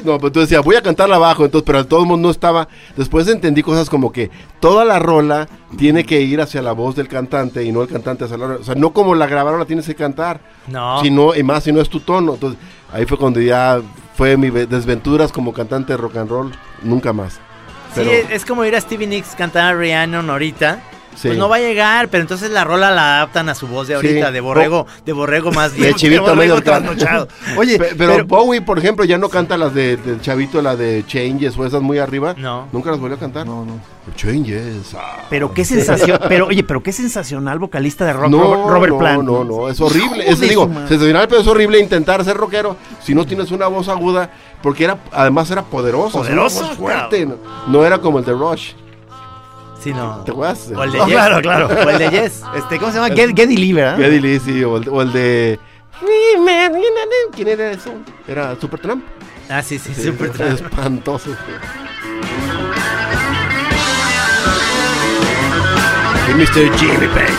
[0.04, 1.44] No, pues entonces decía, voy a cantarla abajo.
[1.44, 2.68] Entonces, pero todo el mundo no estaba.
[2.96, 4.30] Después entendí cosas como que
[4.60, 5.48] toda la rola
[5.78, 8.58] tiene que ir hacia la voz del cantante y no el cantante hacia la rola.
[8.60, 10.40] O sea, no como la grabaron la tienes que cantar.
[10.66, 11.00] No.
[11.00, 12.34] Si no, y más si no es tu tono.
[12.34, 12.58] Entonces,
[12.92, 13.80] ahí fue cuando ya
[14.16, 16.52] fue mi ve- desventuras como cantante de rock and roll.
[16.82, 17.40] Nunca más.
[17.94, 20.80] Pero, Sí, es como ir a Stevie Nicks cantar a Rhiannon ahorita.
[21.16, 21.28] Sí.
[21.28, 23.94] Pues no va a llegar, pero entonces la rola la adaptan a su voz de
[23.94, 24.32] ahorita, Sí.
[24.32, 25.94] de borrego, de borrego más De bien.
[25.94, 27.28] chivito Borrego medio trasnochado.
[27.56, 30.76] Oye, Pe- pero, pero- Bowie, por ejemplo, ya no canta las de, del chavito, la
[30.76, 32.34] de Changes o esas muy arriba.
[32.36, 32.66] No.
[32.72, 33.46] Nunca las volvió a cantar.
[33.46, 33.78] No, no.
[34.16, 34.94] Changes.
[34.96, 35.24] ah.
[35.30, 38.98] Pero qué sensación, pero oye, pero qué sensacional vocalista de rock no, Robert, Robert no,
[38.98, 39.22] Plant.
[39.22, 40.28] no, no, es horrible.
[40.28, 43.88] Es, de digo, sensacional, pero es horrible intentar ser rockero si no tienes una voz
[43.88, 44.30] aguda,
[44.62, 46.22] porque era, además era poderoso,
[46.76, 47.24] fuerte.
[47.26, 47.36] No,
[47.68, 48.72] no era como el de Rush.
[49.84, 50.22] Sí, no.
[50.24, 50.70] ¿Te acuerdas?
[50.74, 51.08] O el de Yes.
[51.08, 51.66] claro, claro.
[51.68, 52.42] O el de Yes.
[52.56, 53.14] Este, ¿cómo se llama?
[53.14, 53.98] Get- Geddy Lee, ¿verdad?
[53.98, 55.60] Geddy Lee, sí, o el, o el de...
[57.34, 57.92] ¿Quién era eso?
[58.26, 59.04] ¿Era Supertramp?
[59.50, 61.30] Ah, sí, sí, Sí, es espantoso.
[66.28, 66.78] Y Mr.
[66.78, 67.32] Jimmy Page.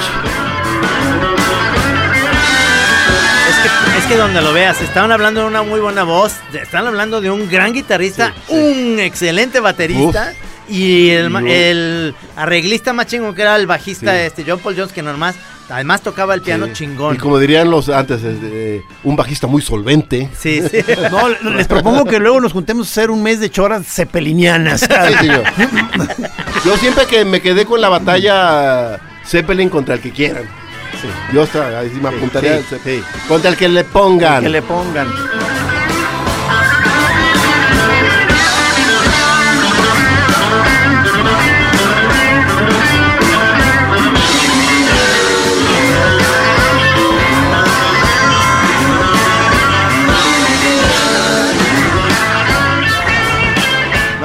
[3.49, 6.85] Es que, es que donde lo veas, estaban hablando de una muy buena voz, están
[6.87, 8.53] hablando de un gran guitarrista, Sí, sí.
[8.55, 10.33] un excelente baterista
[10.70, 14.20] y el, el arreglista más chingón que era el bajista Sí.
[14.22, 15.36] este John Paul Jones que nomás,
[15.70, 16.74] además tocaba el piano Sí.
[16.74, 17.16] chingón.
[17.16, 20.30] Y como dirían los antes, es de- un bajista muy solvente.
[20.39, 20.78] Sí, sí.
[21.11, 24.82] No, les propongo que luego nos juntemos a hacer un mes de choras cepelinianas.
[24.82, 24.88] Sí,
[25.20, 25.43] señor.
[26.66, 30.43] Yo siempre que me quedé con la batalla Zeppelin contra el que quieran.
[31.32, 32.57] Yo hasta ahí sí me apuntaría.
[32.68, 33.03] sí, sí.
[33.28, 34.41] Contra el que le pongan.
[34.41, 35.07] que le pongan.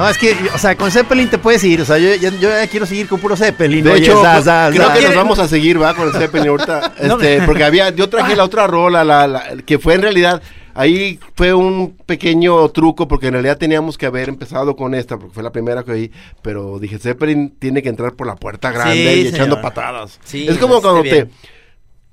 [0.01, 1.81] No, es que, o sea, con Zeppelin te puedes ir.
[1.81, 3.83] O sea, yo, yo- yo ya quiero seguir con puro Zeppelin.
[3.83, 4.93] De Oye, hecho, za, za, creo za.
[4.93, 6.93] que nos vamos a seguir, va, con el Zeppelin ahorita.
[6.99, 10.41] Este, porque había, yo traje la otra rola, la, la- que fue en realidad,
[10.73, 15.33] ahí fue un pequeño truco, porque en realidad teníamos que haber empezado con esta, porque
[15.33, 19.13] fue la primera que oí, pero dije, Zeppelin tiene que entrar por la puerta grande
[19.13, 19.61] Sí, y echando señor.
[19.61, 20.19] patadas.
[20.23, 21.27] Sí, es como cuando te,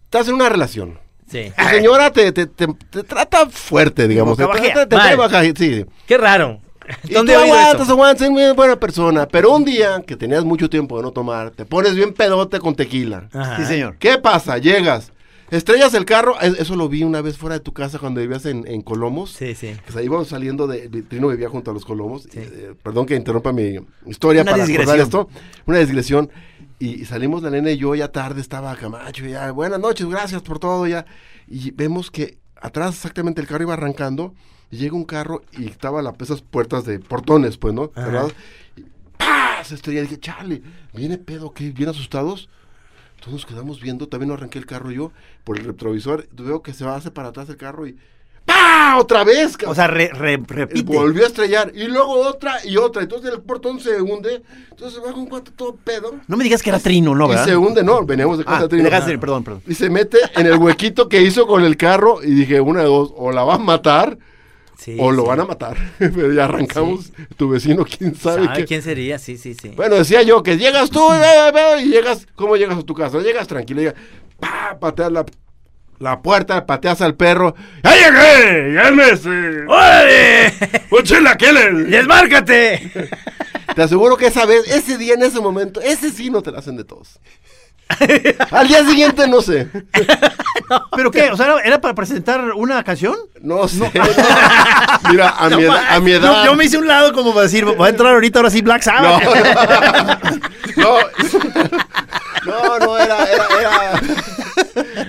[0.05, 0.99] estás en una relación.
[1.31, 1.53] Sí.
[1.57, 4.39] Tu señora te, te, te- te trata fuerte, digamos.
[4.39, 5.85] Te, Boca te, sí.
[6.07, 6.61] Qué raro.
[7.09, 7.93] Y ¿Dónde tú he oído aguantas, eso?
[7.93, 9.27] aguantas, muy buena persona.
[9.29, 12.75] Pero un día que tenías mucho tiempo de no tomar, te pones bien pedote con
[12.75, 13.29] tequila.
[13.33, 13.57] Ajá.
[13.59, 13.97] Sí, señor.
[13.99, 14.59] ¿Qué pasa?
[14.59, 15.13] Llegas,
[15.51, 16.41] estrellas el carro.
[16.41, 19.33] es- Eso lo vi una vez fuera de tu casa cuando vivías en, en Colomos.
[19.33, 19.75] Sí, sí.
[19.85, 20.89] Pues ahí íbamos saliendo de.
[21.03, 22.27] Trino vivía junto a los Colomos.
[22.35, 25.29] eh, perdón que interrumpa mi historia Una para recordar esto.
[25.67, 26.31] Una digresión.
[26.81, 29.27] Y, y salimos la nena y yo, ya tarde estaba Camacho.
[29.27, 30.87] Ya, buenas noches, gracias por todo.
[30.87, 31.05] ya
[31.49, 34.33] Y vemos que atrás exactamente el carro iba arrancando.
[34.71, 37.91] Y llega un carro y estaba la, esas puertas de portones, pues, ¿no?
[37.95, 38.33] Cerradas.
[38.77, 38.83] Y
[39.17, 39.65] ¡pah!
[39.65, 40.03] Se estrella.
[40.03, 40.63] Dije, chale,
[40.93, 41.71] viene pedo, ¿qué?
[41.71, 42.49] Bien asustados.
[43.21, 45.11] Todos nos quedamos viendo, también arranqué el carro yo
[45.45, 46.29] por el retrovisor.
[46.33, 47.97] Veo que se va hace para atrás el carro y
[48.45, 48.97] ¡pah!
[48.99, 49.73] Otra vez, cabrón.
[49.73, 50.83] O sea, re- re- repite.
[50.97, 53.03] Volvió a estrellar y luego otra y otra.
[53.03, 54.43] Entonces el portón se hunde.
[54.71, 56.15] Entonces se va con cuatro todo pedo.
[56.29, 57.45] No me digas que era Trino, ¿no, y verdad?
[57.47, 58.85] se hunde, no, veníamos de Ah, casa de Trino.
[58.85, 59.63] dejaste de- perdón, perdón.
[59.67, 62.23] Y se mete en el huequito que hizo con el carro.
[62.23, 64.17] Y dije, una de dos, o la va a matar
[64.79, 65.29] Sí, o lo sí.
[65.29, 65.77] van a matar.
[65.99, 67.13] Pero ya arrancamos.
[67.37, 69.19] Tu vecino, quién sabe, ¿Sabe quién sería?
[69.19, 69.71] Sí, sí, sí.
[69.71, 71.01] Bueno, decía yo que llegas tú
[71.81, 72.27] y, llegas.
[72.37, 73.19] ¿Cómo llegas a tu casa?
[73.19, 73.97] Llegas tranquilo, llegas.
[74.39, 74.79] ¡Pah!
[74.79, 75.27] Pateas la,
[75.99, 77.57] la puerta, pateas al perro.
[77.83, 78.75] ¡Ya llegué!
[78.75, 78.89] ¡Ya!
[79.67, 80.55] ¡Órale!
[80.91, 81.75] ¡Uchila Keller!
[81.89, 82.91] ¡Desmárcate!
[83.75, 86.59] Te aseguro que esa vez, ese día, en ese momento, ese sí no te la
[86.59, 87.21] hacen de todos.
[88.51, 89.69] Al día siguiente no sé.
[90.97, 91.31] ¿Pero qué?
[91.31, 93.17] O sea, ¿era, para presentar una canción?
[93.41, 93.79] No sé.
[93.79, 93.91] no.
[95.11, 95.83] Mira, a mi edad.
[95.91, 98.15] A mi edad Yo, yo me hice un lado como para decir, voy a entrar
[98.15, 99.23] ahorita ahora sí Black Sabbath.
[100.77, 100.99] no,
[102.47, 104.01] no, no, era, era, era,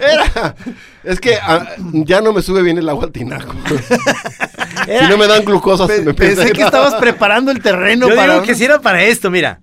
[0.02, 0.56] era,
[1.04, 3.54] es que ah, ya no me sube bien el agua al tinaco.
[4.86, 8.34] Si no me dan glucosa, se me Pensé que estabas preparando el terreno Yo para...
[8.34, 9.62] digo que si era para esto, mira.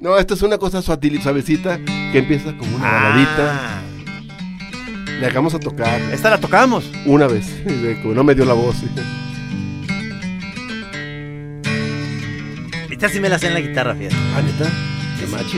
[0.00, 3.83] No, esta es una cosa suatil y suavecita que empieza como una baladita.
[5.20, 6.90] Le acabamos a tocar Esta la tocamos.
[7.06, 7.46] una vez.
[8.02, 8.76] como no me dio la voz.
[12.90, 14.16] Esta sí me la sé en la guitarra, fíjate.
[14.36, 14.70] Ah, neta.
[15.20, 15.56] Qué macho.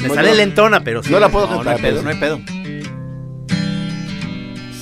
[0.00, 0.34] Me No, sale no.
[0.36, 1.10] lentona, pero sí.
[1.12, 1.76] No la puedo No, no cantar.
[1.76, 2.40] hay pedo, no hay pedo.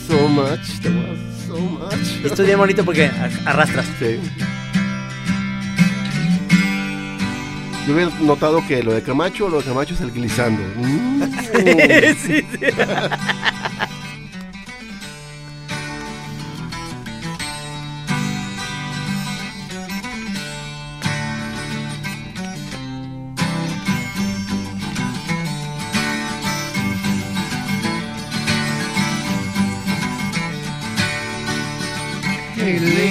[0.08, 2.24] So much, te was so much.
[2.24, 3.10] Esto es bien bonito porque
[3.44, 3.86] arrastras.
[3.98, 4.18] Sí.
[7.86, 10.62] Yo hubiera notado que lo de Camacho, lo de Camacho es el glissando.
[10.76, 11.22] Mm.
[12.16, 12.66] sí, sí.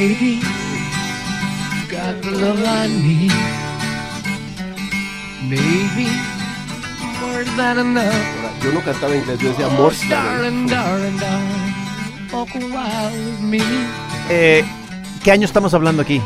[0.01, 0.39] Lady,
[1.89, 3.31] got the love I need.
[5.47, 6.09] Maybe
[7.21, 8.63] more than enough.
[8.63, 11.73] Yo no cantaba inglés, yo decía Oh, more darling, darling, darling,
[12.31, 13.61] walk a while with me.
[14.29, 14.63] Eh,
[15.23, 16.19] ¿Qué año estamos hablando aquí?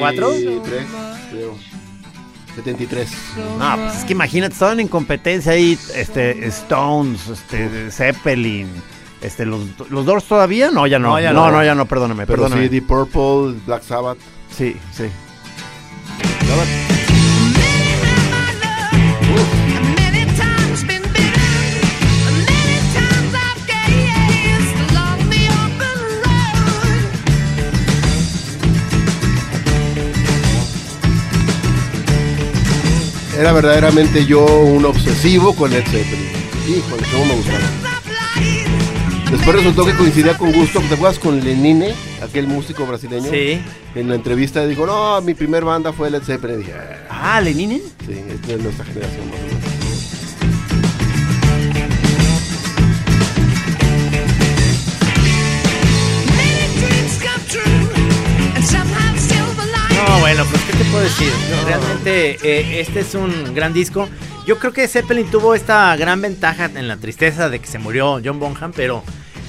[0.00, 0.32] ¿Cuatro?
[0.32, 0.86] 73,
[1.30, 1.54] creo.
[2.56, 3.10] 73.
[3.58, 8.68] No, pues es que imagínate, estaban en competencia ahí, este, Stones, este, Zeppelin,
[9.24, 9.60] este, los,
[9.90, 11.58] los Doors todavía, no, ya no, No, ya no, no.
[11.58, 12.64] no, ya no, perdóname, Pero perdóname.
[12.64, 14.18] sí, Deep Purple, Black Sabbath.
[14.50, 15.04] Sí, sí.
[33.38, 36.28] Era verdaderamente yo un obsesivo con Led Zeppelin.
[36.68, 37.58] Híjole, cómo me gustaba.
[39.34, 40.80] Después resultó que coincidía con gusto.
[40.88, 43.28] ¿Te acuerdas con Lenine, aquel músico brasileño?
[43.30, 43.60] Sí.
[43.96, 46.58] En la entrevista dijo, no, mi primer banda fue Led Zeppelin.
[46.60, 46.72] Dije,
[47.10, 47.80] "Ah, Ah, Lenine.
[48.06, 50.74] sí, esta es nuestra generación más o menos.
[60.06, 61.30] No, bueno, pues ¿qué te puedo decir?
[61.64, 64.08] Realmente eh, este es un gran disco.
[64.46, 68.20] Yo creo que Zeppelin tuvo esta gran ventaja en la tristeza de que se murió
[68.22, 69.02] John Bonham, pero,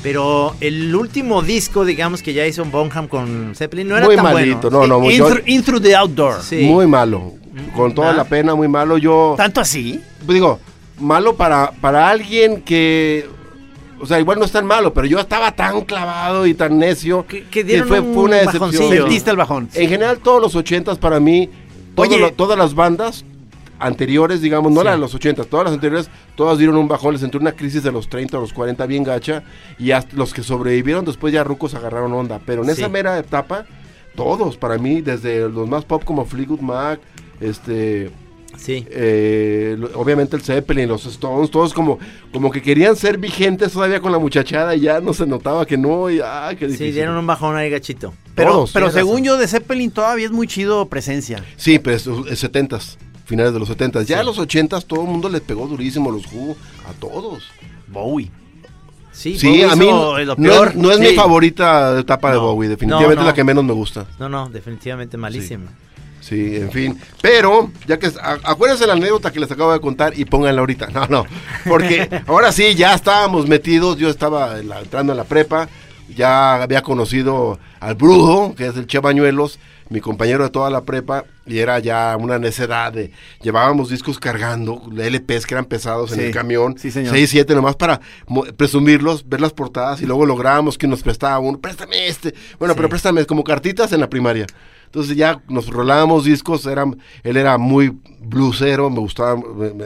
[0.06, 4.24] pero el último disco, digamos, que ya hizo Bonham con Zeppelin no era Muy tan
[4.26, 4.82] malito, bueno.
[4.82, 6.42] no, no, muy, In, yo- through, In Through the Outdoor.
[6.44, 6.58] Sí.
[6.58, 7.34] muy malo.
[7.76, 9.00] Con toda la pena, muy malo.
[9.00, 10.00] Yo, ¿Tanto así?
[10.24, 10.60] pues digo,
[11.00, 13.28] malo para, para alguien que...
[14.00, 17.26] O sea, igual no es tan malo, pero yo estaba tan clavado y tan necio
[17.26, 18.62] Que- que dieron fue, un fue una decepción.
[18.62, 19.02] bajoncillo.
[19.06, 19.70] Sentiste el bajón.
[19.74, 21.50] En general, todos los ochentas para mí,
[21.96, 22.20] todo Oye.
[22.20, 23.26] lo- todas las bandas
[23.80, 24.86] anteriores, digamos, no Sí.
[24.86, 27.84] las de los ochentas, todas las anteriores, todas dieron un bajón, les entró una crisis
[27.84, 29.44] de los 30 a los 40 bien gacha,
[29.80, 32.92] y hasta los que sobrevivieron después ya rucos agarraron onda, pero en esa Sí.
[32.92, 33.66] mera etapa,
[34.16, 37.00] todos, para mí, desde los más pop como Fleetwood Mac,
[37.42, 38.12] este...
[38.58, 38.88] Sí.
[38.90, 42.00] eh, obviamente el Zeppelin, los Stones, todos como,
[42.32, 45.78] como que querían ser vigentes todavía con la muchachada y ya no se notaba que
[45.78, 46.94] no, y ah, qué Sí, difícil.
[46.94, 48.14] dieron un bajón ahí gachito.
[48.34, 49.24] Pero, Todos, pero según razón.
[49.26, 51.44] yo, de Zeppelin todavía es muy chido presencia.
[51.58, 52.96] Sí, pero es, es 70s,
[53.26, 54.06] finales de los 70s.
[54.06, 54.22] Ya Sí.
[54.22, 56.56] a los 80s todo el mundo les pegó durísimo los Who,
[56.90, 57.44] a todos.
[57.88, 58.32] Bowie.
[59.12, 60.68] Sí, Sí, Bowie a mí no, lo no peor.
[60.70, 61.04] es, no es Sí.
[61.04, 62.42] mi favorita etapa de No.
[62.48, 63.28] Bowie, definitivamente No, no.
[63.28, 64.06] la que menos me gusta.
[64.20, 65.66] No, no, definitivamente malísimo.
[66.22, 67.00] Sí, en fin.
[67.22, 68.08] Pero, ya que...
[68.08, 70.88] a- acuérdense la anécdota que les acabo de contar y pónganla ahorita.
[70.88, 71.26] No, no.
[71.68, 73.98] Porque ahora sí, ya estábamos metidos.
[73.98, 75.70] Yo estaba en la- entrando en la prepa.
[76.16, 79.60] Ya había conocido al Brujo, que es el Che Bañuelos,
[79.90, 81.26] mi compañero de toda la prepa.
[81.48, 83.12] Y era ya una necedad de...
[83.42, 86.76] Llevábamos discos cargando, LPs que eran pesados en Sí, el camión.
[86.78, 87.14] sí, señor.
[87.14, 88.02] 6, 7 nomás para
[88.58, 91.60] presumirlos, ver las portadas y luego lográbamos que nos prestaba uno.
[91.60, 92.34] Préstame este.
[92.60, 92.78] Bueno, Sí.
[92.78, 94.48] pero préstame como cartitas en la primaria.
[94.86, 96.86] Entonces ya nos rolábamos discos, era,
[97.24, 99.36] él era muy bluesero, me gustaba,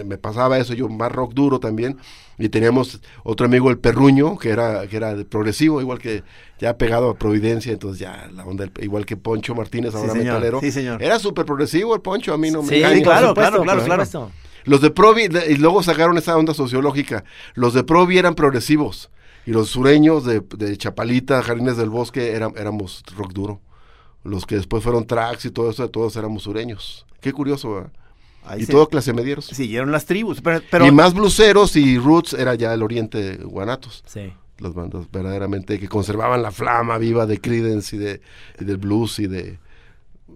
[0.06, 1.98] me pasaba eso, yo más rock duro también.
[2.40, 6.24] Y teníamos otro amigo, el Perruño, que era, que era progresivo, igual que
[6.60, 10.26] ya pegado a Providencia, entonces ya la onda, igual que Poncho Martínez, Sí, ahora señor,
[10.36, 10.60] metalero.
[10.62, 11.04] sí, señor.
[11.04, 13.04] Era súper progresivo el Poncho, a mí no me Sí, engañes.
[13.04, 14.06] claro, supuesto, claro, claro.
[14.06, 14.32] supuesto.
[14.64, 17.24] Los de Provi, y luego sacaron esa onda sociológica.
[17.56, 19.10] Los de Provi eran progresivos.
[19.46, 23.62] Y los sureños de, de Chapalita, Jardines del Bosque, eran, éramos rock duro.
[24.24, 27.06] Los que después fueron tracks y todo eso, todos éramos sureños.
[27.22, 27.92] Qué curioso, ¿verdad?
[28.50, 29.46] Ahí y se- todo clase medieros.
[29.46, 30.42] Siguieron las tribus.
[30.42, 34.04] Pero, pero y más bluseros y roots era ya el oriente Guanatos.
[34.06, 34.34] Sí.
[34.58, 38.22] Las bandas verdaderamente que conservaban la flama viva de Creedence y, de,
[38.60, 39.58] y del blues y de...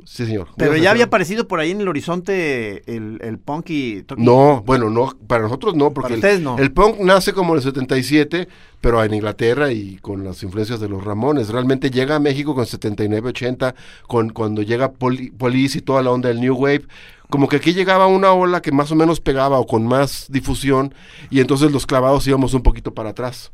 [0.06, 0.50] Sí, señor.
[0.58, 4.06] pero ¿Ibas a ya había aparecido por ahí en el horizonte el, el punk y...
[4.18, 6.58] No, bueno, no, para nosotros no, porque Para el, ustedes no.
[6.58, 8.48] el punk nace como en el 77,
[8.82, 11.50] pero en Inglaterra y con las influencias de los Ramones.
[11.50, 13.76] Realmente llega a México con 79, 80,
[14.08, 16.84] con, cuando llega Poli- Police y toda la onda del New Wave.
[17.30, 20.94] Como que aquí llegaba una ola que más o menos pegaba o con más difusión
[21.32, 23.52] y entonces los clavados íbamos un poquito para atrás.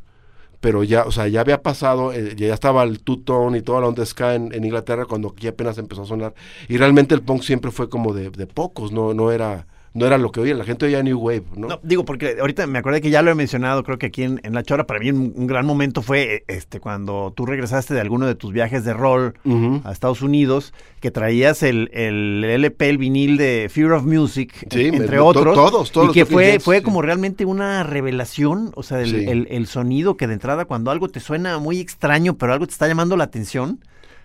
[0.60, 3.88] Pero ya, o sea, ya había pasado, eh, ya estaba el two-tone y toda la
[3.88, 6.34] onda ska en, Inglaterra cuando aquí apenas empezó a sonar.
[6.68, 10.18] Y realmente el punk siempre fue como de, de pocos, no, no era, no era
[10.18, 11.66] lo que oía, la gente oía New Wave, ¿no?
[11.66, 14.40] No, digo, porque ahorita me acordé que ya lo he mencionado, creo que aquí en,
[14.44, 17.92] en La Chora, para mí un, un gran momento fue eh, este cuando tú regresaste
[17.94, 19.34] de alguno de tus viajes de rol
[19.84, 24.84] a Estados Unidos, que traías el, el LP, el vinil de Fear of Music, Sí,
[24.86, 26.82] en- me- entre to- otros, todos, todos y que fue, fue sí.
[26.84, 29.24] como realmente una revelación, o sea, el, Sí.
[29.28, 32.72] el- el sonido que de entrada cuando algo te suena muy extraño, pero algo te
[32.72, 33.80] está llamando la atención,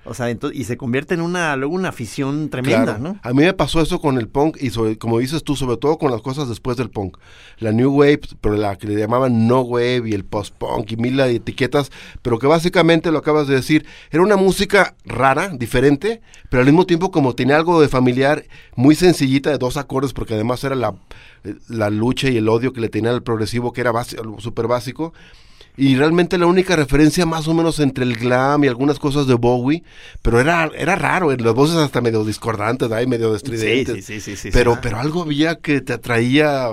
[0.05, 2.99] o sea, ento- y se convierte en una, luego una afición tremenda, Claro.
[2.99, 3.19] ¿no?
[3.23, 5.97] A mí me pasó eso con el punk y sobre- como dices tú, sobre todo
[5.97, 7.17] con las cosas después del punk.
[7.57, 11.17] La New Wave, pero la que le llamaban No Wave y el post-punk y mil
[11.17, 11.91] de etiquetas,
[12.21, 16.85] pero que básicamente lo acabas de decir, era una música rara, diferente, pero al mismo
[16.85, 18.45] tiempo como tenía algo de familiar,
[18.75, 20.93] muy sencillita de dos acordes, porque además era la,
[21.67, 23.91] la lucha y el odio que le tenía al progresivo, que era
[24.39, 25.13] súper básico.
[25.77, 29.33] Y realmente la única referencia más o menos entre el glam y algunas cosas de
[29.33, 29.83] Bowie,
[30.21, 34.05] pero era, era raro, eh, las voces hasta medio discordantes, ahí medio estridentes.
[34.05, 36.69] Sí, sí, sí, pero, pero algo había que te atraía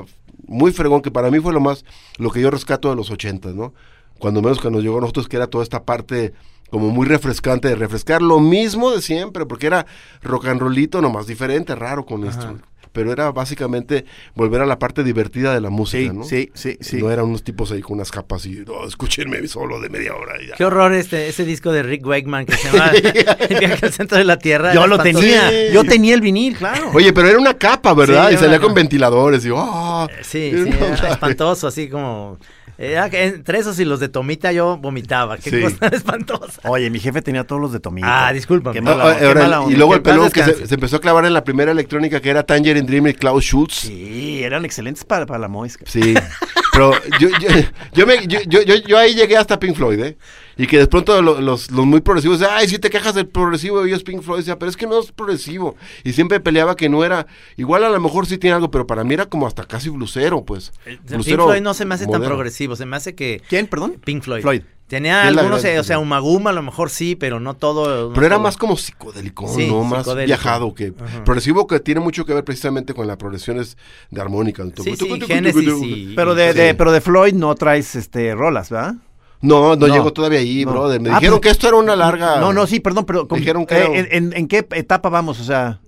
[0.46, 1.84] muy fregón, que para mí fue lo más,
[2.18, 3.74] lo que yo rescato de los ochentas, ¿no?
[4.18, 6.32] Cuando menos que nos llegó a nosotros, que era toda esta parte
[6.70, 9.86] como muy refrescante de refrescar lo mismo de siempre, porque era
[10.22, 12.56] rock and rollito, nomás diferente, raro con esto.
[12.92, 16.24] Pero era básicamente volver a la parte divertida de la música, Sí, ¿no?
[16.24, 16.98] sí, sí, sí.
[16.98, 20.34] No eran unos tipos ahí con unas capas y, no, escúchenme solo de media hora.
[20.42, 20.56] y ya".
[20.56, 22.90] Qué horror este, ese disco de Rick Wakeman que se llama
[23.48, 24.74] El viaje al centro de la Tierra.
[24.74, 25.20] Yo lo espantoso.
[25.24, 25.56] tenía, Sí.
[25.72, 26.90] yo tenía el vinil, claro.
[26.92, 28.28] Oye, pero era una capa, ¿verdad?
[28.28, 30.06] Sí, y salía con ventiladores y, ¡ah!
[30.22, 32.38] Sí, sí, era espantoso, así como...
[32.84, 35.36] Era que entre esos y los de Tomita yo vomitaba.
[35.38, 35.60] Qué Sí.
[35.62, 36.68] cosa espantosa.
[36.68, 38.26] Oye, mi jefe tenía todos los de Tomita.
[38.26, 38.72] Ah, discúlpame.
[38.74, 39.76] Qué Ah, mala, ah, qué ahora, mala y onda.
[39.78, 42.84] luego el pelón que se empezó a clavar en la primera electrónica que era Tangerine
[42.84, 43.74] Dream y Klaus Schultz.
[43.82, 45.84] Sí, eran excelentes para, para la Moisca.
[45.86, 46.14] Sí,
[46.72, 47.48] pero yo, yo,
[47.92, 50.16] yo, me- yo, yo, yo- yo ahí llegué hasta Pink Floyd, ¿eh?
[50.56, 53.26] Y que de pronto lo- los, los muy progresivos, decían, ay, si te quejas del
[53.26, 55.76] progresivo, y es Pink Floyd, decía, pero es que no es progresivo.
[56.04, 59.04] Y siempre peleaba que no era, igual a lo mejor sí tiene algo, pero para
[59.04, 60.72] mí era como hasta casi blusero, pues.
[60.84, 63.40] Pink Blusero Floyd no se me hace tan progresivo, se me hace que...
[63.48, 63.96] ¿Quién, perdón?
[64.04, 64.42] Pink Floyd.
[64.42, 64.62] Floyd.
[64.96, 65.98] Tenía algunos, gran eh, o sea, diferencia.
[66.00, 68.08] Umaguma a lo mejor sí, pero no todo.
[68.08, 68.42] no Pero era todo.
[68.42, 69.84] más como psicodélico, Sí, ¿no?
[69.84, 70.26] Más psicodélico.
[70.26, 71.24] viajado que Ajá.
[71.24, 73.78] progresivo que tiene mucho que ver precisamente con las progresiones
[74.10, 74.62] de armónica.
[74.82, 76.12] Sí, sí.
[76.14, 76.58] Pero de, Sí.
[76.58, 78.96] de- pero de Floyd no traes este rolas, ¿verdad?
[79.40, 79.94] No, no, No.
[79.94, 80.72] llego todavía ahí, No.
[80.72, 81.00] brother.
[81.00, 82.38] Me Ah, dijeron pues- que esto era una larga.
[82.38, 85.08] No, no, sí, perdón, pero con- Dijeron que eh, era- en, en- en qué etapa
[85.08, 85.40] vamos?
[85.40, 85.80] O sea,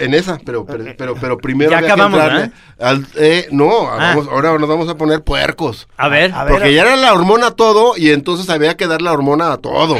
[0.00, 3.84] En esa, pero, pero, pero, pero primero Ya había que acabamos, entrarle al- eh, no,
[3.86, 5.86] vamos- ahora nos vamos a poner puercos.
[5.96, 9.02] A ver, A ver, Porque ya era la hormona todo y entonces había que dar
[9.02, 9.96] la hormona a todo.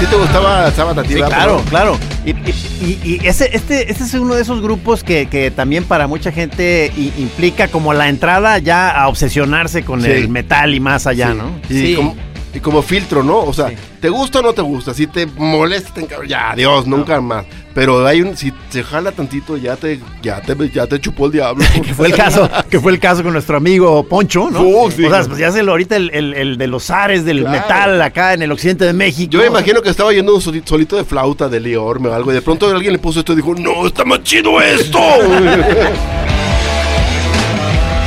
[0.00, 0.70] ¿Sí te gustaba
[1.06, 1.98] sí, claro, claro.
[2.24, 5.84] Y, y- y- y ese, este, este es uno de esos grupos que, que también
[5.84, 10.10] para mucha gente i- implica como la entrada ya a obsesionarse con Sí.
[10.10, 11.36] el metal y más allá, Sí.
[11.36, 11.60] ¿no?
[11.68, 11.94] Y, Sí.
[11.96, 12.16] como,
[12.52, 13.38] y como filtro, ¿no?
[13.38, 13.76] O sea, Sí.
[14.00, 14.92] ¿te gusta o no te gusta?
[14.94, 17.44] Si te molesta, te ya, adiós, nunca más.
[17.72, 21.32] Pero hay un, si se jala tantito, ya te, ya te, ya te chupó el
[21.32, 21.64] diablo.
[21.84, 24.60] que fue el caso, que fue el caso con nuestro amigo Poncho, ¿no?
[24.62, 25.04] Oh, sí.
[25.04, 27.56] O sea, pues ya se lo ahorita el, el- el de los ares del Claro.
[27.60, 29.30] metal acá en el occidente de México.
[29.30, 32.32] Yo me imagino que estaba yendo un soli- solito de flauta de Liorme o algo,
[32.32, 34.98] y de pronto alguien le puso esto y dijo, no, está más chido esto.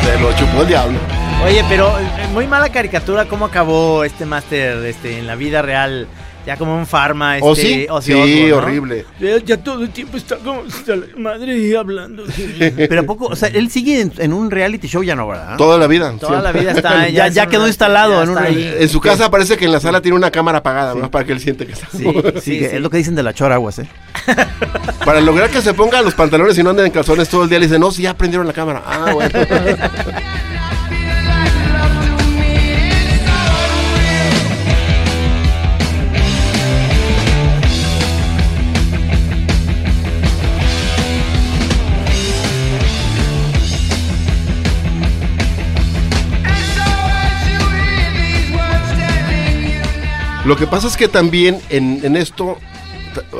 [0.03, 0.99] se lo chupó el diablo.
[1.45, 1.93] Oye, pero
[2.33, 6.07] muy mala caricatura cómo acabó este máster este, en la vida real.
[6.45, 7.37] Ya como un farma.
[7.37, 7.47] Este,
[7.89, 8.11] ¿O sí?
[8.11, 9.05] Sí, horrible.
[9.17, 12.25] Ya, ya todo el tiempo está como hasta la madre hablando.
[12.75, 15.55] Pero a poco, o sea, él sigue en, en un reality show ya no, ¿verdad?
[15.55, 16.13] Toda la vida.
[16.19, 17.07] Toda la vida está.
[17.13, 18.83] Ya- ya quedó instalado ya en un está reality.
[18.83, 21.09] En su casa parece que en la sala tiene una cámara apagada, ¿no?
[21.09, 21.87] Para que él siente que está.
[21.89, 22.11] Sí, Sí,
[22.41, 22.75] sí, que sí.
[22.75, 23.87] es lo que dicen de la chora aguas, ¿eh?
[25.05, 27.59] Para lograr que se ponga los pantalones y no anden en calzones todo el día,
[27.59, 28.83] le dicen, no, si ya prendieron la cámara.
[28.85, 29.29] Ah, bueno.
[50.45, 52.57] Lo que pasa es que también en, en esto,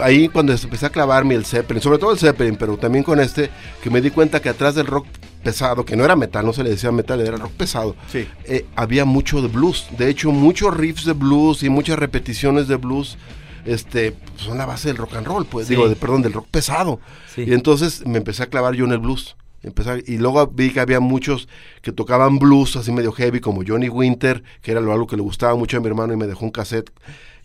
[0.02, 3.50] ahí cuando empecé a clavarme el Zeppelin, sobre todo el Zeppelin, pero también con este,
[3.82, 5.06] que me di cuenta que atrás del rock
[5.44, 8.26] pesado, que no era metal, no se le decía metal, era rock pesado, Sí.
[8.46, 9.88] eh, había mucho de blues.
[9.98, 13.18] De hecho, muchos riffs de blues y muchas repeticiones de blues.
[13.66, 15.76] Este, son la base del rock and roll, pues, Sí.
[15.76, 17.00] digo, de, perdón, del rock pesado.
[17.34, 17.44] Sí.
[17.48, 19.36] Y entonces me empecé a clavar yo en el blues.
[19.64, 21.48] Empecé a- y luego vi que había muchos
[21.82, 25.22] que tocaban blues así medio heavy, como Johnny Winter, que era lo, algo que le
[25.24, 26.92] gustaba mucho a mi hermano y me dejó un cassette.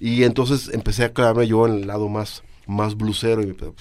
[0.01, 3.43] Y entonces empecé a clavarme yo en el lado más, más bluesero.
[3.43, 3.75] Y me- pues,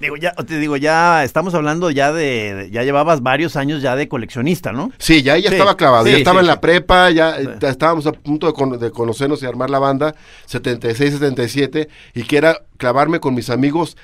[0.00, 4.08] Digo, ya, te digo, ya estamos hablando ya de, ya llevabas varios años ya de
[4.08, 4.90] coleccionista, ¿no?
[4.98, 7.68] Sí, ya, ya Sí, estaba clavado, sí, ya estaba sí, en la prepa, ya, ya
[7.68, 10.14] estábamos a punto de, con- de conocernos y armar la banda,
[10.46, 13.96] 76, 77, y que era clavarme con mis amigos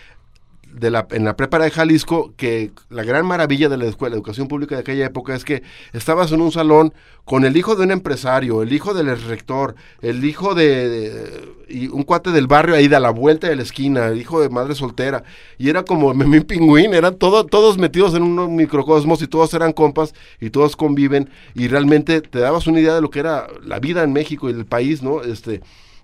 [0.80, 4.48] de la, en la prepa de Jalisco, que la gran maravilla de la escuela, educación
[4.48, 5.62] pública de aquella época es que
[5.92, 6.94] estabas en un salón
[7.26, 12.02] con el hijo de un empresario, el hijo del rector, el hijo de, y un
[12.02, 14.74] cuate del barrio ahí de a la vuelta de la esquina, el hijo de madre
[14.74, 15.22] soltera,
[15.58, 19.74] y era como Memín Pingüín, eran todo, todos metidos en un microcosmos y todos eran
[19.74, 23.78] compas y todos conviven y realmente te dabas una idea de lo que era la
[23.80, 25.22] vida en México y el país, ¿no?
[25.22, 25.60] Este,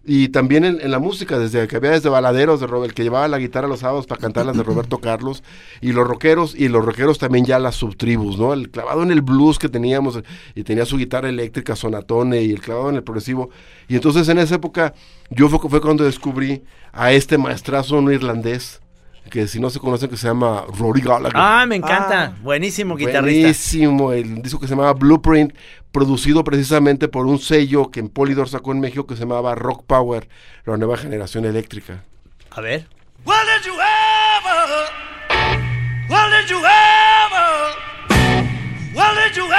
[0.08, 3.38] y también en, la música, desde que había desde baladeros de Robert, que llevaba la
[3.38, 5.42] guitarra los sábados para cantar las de Roberto Carlos,
[5.80, 8.52] y los rockeros, y los rockeros también ya las subtribus, ¿no?
[8.52, 10.20] El clavado en el blues que teníamos,
[10.54, 13.50] y tenía su guitarra eléctrica, sonatone, y el clavado en el progresivo.
[13.88, 14.94] Y entonces en esa época,
[15.30, 18.80] yo fue, fue cuando descubrí a este maestrazo no irlandés,
[19.30, 21.32] que si no se conocen, que se llama Rory Gallagher.
[21.34, 22.34] Ah, me encanta.
[22.42, 23.40] Buenísimo guitarrista.
[23.40, 25.54] Buenísimo, el disco que se llamaba Blueprint,
[25.92, 29.84] producido precisamente por un sello que en Polydor sacó en México que se llamaba Rock
[29.86, 30.28] Power,
[30.64, 32.04] la nueva generación eléctrica.
[32.50, 32.86] A ver.
[33.24, 34.86] Well, did you ever?
[36.08, 37.74] Well, did you ever?
[38.94, 39.55] Well, did you ever?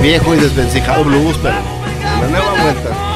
[0.00, 1.56] Viejo y desvencijado blues, pero
[2.20, 3.07] la nueva vuelta.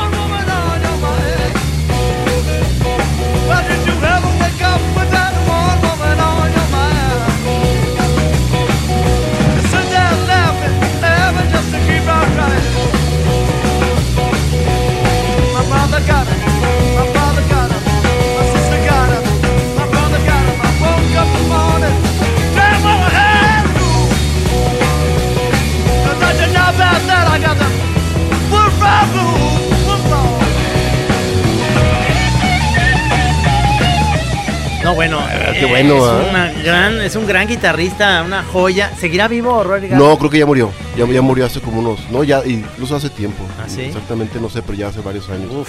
[35.88, 36.30] Bueno, Es, ¿ah?
[36.30, 38.92] una gran, es un gran guitarrista, una joya.
[38.96, 39.98] ¿Seguirá vivo Rory Gallagher?
[39.98, 40.70] No, creo que ya murió.
[40.96, 42.00] Ya, ya murió hace como unos.
[42.10, 43.44] No, ya, incluso hace tiempo.
[43.58, 43.82] ¿Ah, sí?
[43.82, 45.50] Exactamente, no sé, pero ya hace varios años.
[45.52, 45.68] Uf.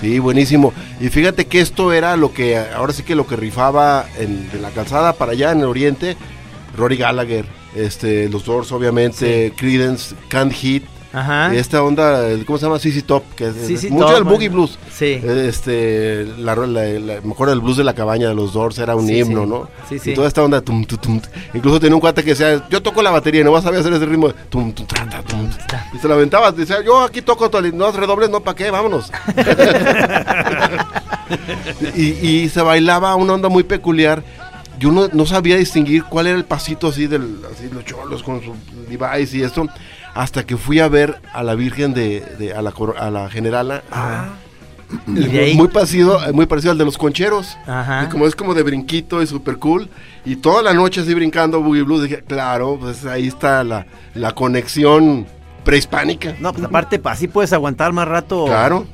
[0.00, 0.72] Sí, buenísimo.
[0.98, 4.58] Y fíjate que esto era lo que, ahora sí que lo que rifaba en, de
[4.58, 6.16] la calzada para allá en el oriente,
[6.76, 7.44] Rory Gallagher,
[7.74, 11.54] este, los Doors obviamente, Creedence, Can't Hit, Ajá.
[11.54, 12.78] y esta onda, ¿cómo se llama?
[12.78, 14.78] CC Top, que es, CC es mucho del boogie blues.
[14.92, 15.20] Sí.
[15.24, 19.06] Este, la, la- la- mejor el blues de la cabaña de los Doors era un
[19.06, 19.48] Sí, himno, sí.
[19.48, 19.68] ¿no?
[19.88, 20.10] Sí, sí.
[20.12, 21.20] Y toda esta onda, tum, tum, tum.
[21.52, 23.92] incluso tenía un cuate que decía, yo toco la batería, no vas a saber hacer
[23.92, 25.48] ese ritmo, de tum, tum, tra, tra, tum.
[25.92, 28.70] y se la aventaba, decía, yo aquí toco, no redobles, no, ¿para qué?
[28.70, 29.10] Vámonos.
[31.96, 34.22] y, y se bailaba una onda muy peculiar.
[34.78, 38.40] Yo no, no sabía distinguir cuál era el pasito así del así los cholos con
[38.42, 38.54] su
[38.88, 39.66] device y esto
[40.14, 43.28] hasta que fui a ver a la Virgen de, de- a la coro- a la
[43.30, 43.82] generala.
[45.06, 47.56] Y de ahí- Muy parecido, muy parecido al de los concheros.
[47.66, 48.04] Ajá.
[48.04, 49.88] Y como es como de brinquito y super cool.
[50.24, 52.02] Y toda la noche así brincando Boogie Blues.
[52.02, 55.26] Dije, claro, pues ahí está la, la conexión
[55.64, 56.34] prehispánica.
[56.40, 58.46] No, pues aparte, pa- así puedes aguantar más rato.
[58.46, 58.86] Claro.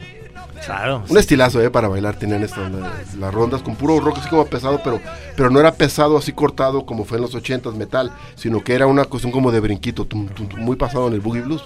[0.66, 1.04] Claro.
[1.08, 5.00] Un estilazo, eh, para bailar tenían las rondas con puro rock así como pesado, pero,
[5.36, 8.86] pero no era pesado así cortado como fue en los 80s metal, sino que era
[8.86, 11.62] una cuestión como de brinquito, tum, tum, tum, muy pasado en el boogie blues,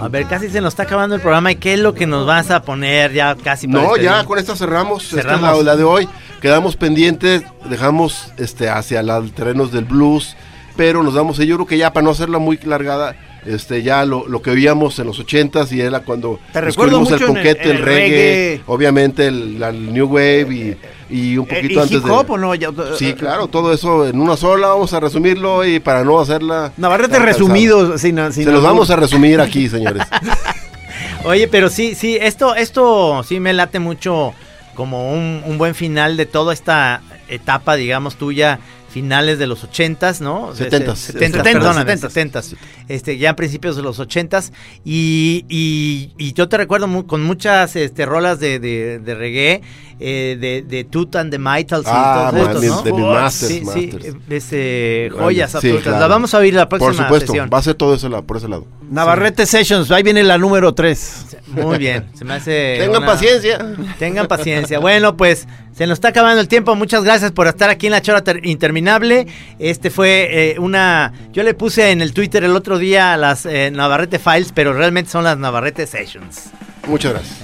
[0.00, 1.52] A ver, casi se nos está acabando el programa.
[1.52, 4.26] ¿Y qué es lo que nos vas a poner ya casi para No, ya despedir?
[4.26, 6.08] con esta cerramos, Esta es la, la de hoy.
[6.40, 10.36] Quedamos pendientes, dejamos este hacia los terrenos del blues,
[10.76, 13.16] pero nos damos, yo creo que ya para no hacerla muy largada,
[13.46, 17.22] este ya lo, lo que oíamos en los ochentas y era cuando Te descubrimos el
[17.22, 18.60] en el- reggae, reggae.
[18.66, 19.58] obviamente el,
[19.92, 20.76] New Wave
[21.10, 22.32] y, y un Eh, poquito ¿Y antes hip hop de...
[22.32, 22.54] o no?
[22.54, 26.72] Ya- Sí, claro, todo eso en una sola, vamos a resumirlo y para no hacerla...
[26.76, 27.98] Navarrete resumido.
[27.98, 30.02] Sin, sin Se los vamos a resumir aquí, señores.
[31.24, 34.34] Oye, pero sí, sí, esto, esto sí me late mucho
[34.74, 38.58] como un, un buen final de toda esta etapa, digamos, tuya,
[38.94, 40.54] finales de los ochentas, ¿no?
[40.54, 41.00] Setentas.
[41.00, 42.12] Setentas, Setentas, perdóname, setentas.
[42.46, 42.54] setentas.
[42.88, 44.52] Este, ya a principios de los ochentas.
[44.84, 49.62] Y, y, y yo te recuerdo con muchas este, rolas de, de, de reggae,
[49.98, 52.82] eh, de, de Tooth and the Mitals y Ah, todos estos, man, ¿no?
[52.82, 54.16] de mis masters, sí, sí, masters.
[54.30, 55.82] este, joyas Sí, absolutas.
[55.84, 56.00] claro.
[56.00, 57.50] Las vamos a oír la próxima Por supuesto, sesión.
[57.52, 58.66] va a ser todo eso la- por ese lado.
[58.90, 61.36] Navarrete Sessions, ahí viene la número 3.
[61.48, 62.76] Muy bien, se me hace.
[62.78, 63.58] Tengan una- paciencia.
[63.98, 64.78] Tengan paciencia.
[64.78, 66.74] Bueno, pues se nos está acabando el tiempo.
[66.76, 68.44] Muchas gracias por estar aquí en la chora ter-
[68.84, 69.26] interminable.
[69.58, 71.12] Este fue eh, una.
[71.32, 75.10] Yo le puse en el Twitter el otro día las eh, Navarrete Files, pero realmente
[75.10, 76.50] son las Navarrete Sessions.
[76.86, 77.38] Muchas gracias.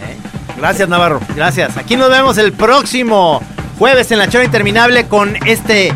[0.59, 1.20] Gracias, Navarro.
[1.34, 1.76] Gracias.
[1.76, 3.41] Aquí nos vemos el próximo
[3.78, 5.93] jueves en la chora interminable con este.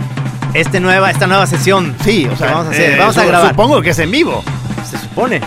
[0.55, 1.97] Este nueva, esta nueva sesión.
[2.05, 2.93] Sí, o sea, vamos a hacer.
[2.93, 3.51] eh, vamos a grabar.
[3.51, 4.45] Supongo que es en vivo.
[4.89, 5.41] Se supone.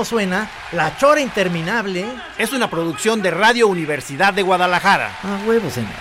[0.00, 2.06] Como Suena, La Chora Interminable.
[2.38, 5.14] Es una producción de Radio Universidad de Guadalajara.
[5.22, 5.98] Ah, huevos, señores.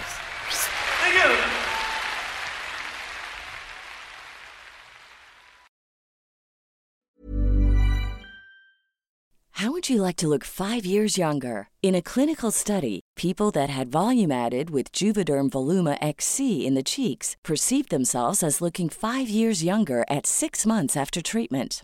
[9.52, 11.68] How would you like to look five years younger?
[11.84, 16.84] In a clinical study, people that had volume added with Juvederm Voluma XC in the
[16.84, 21.84] cheeks perceived themselves as looking five years younger at six months after treatment.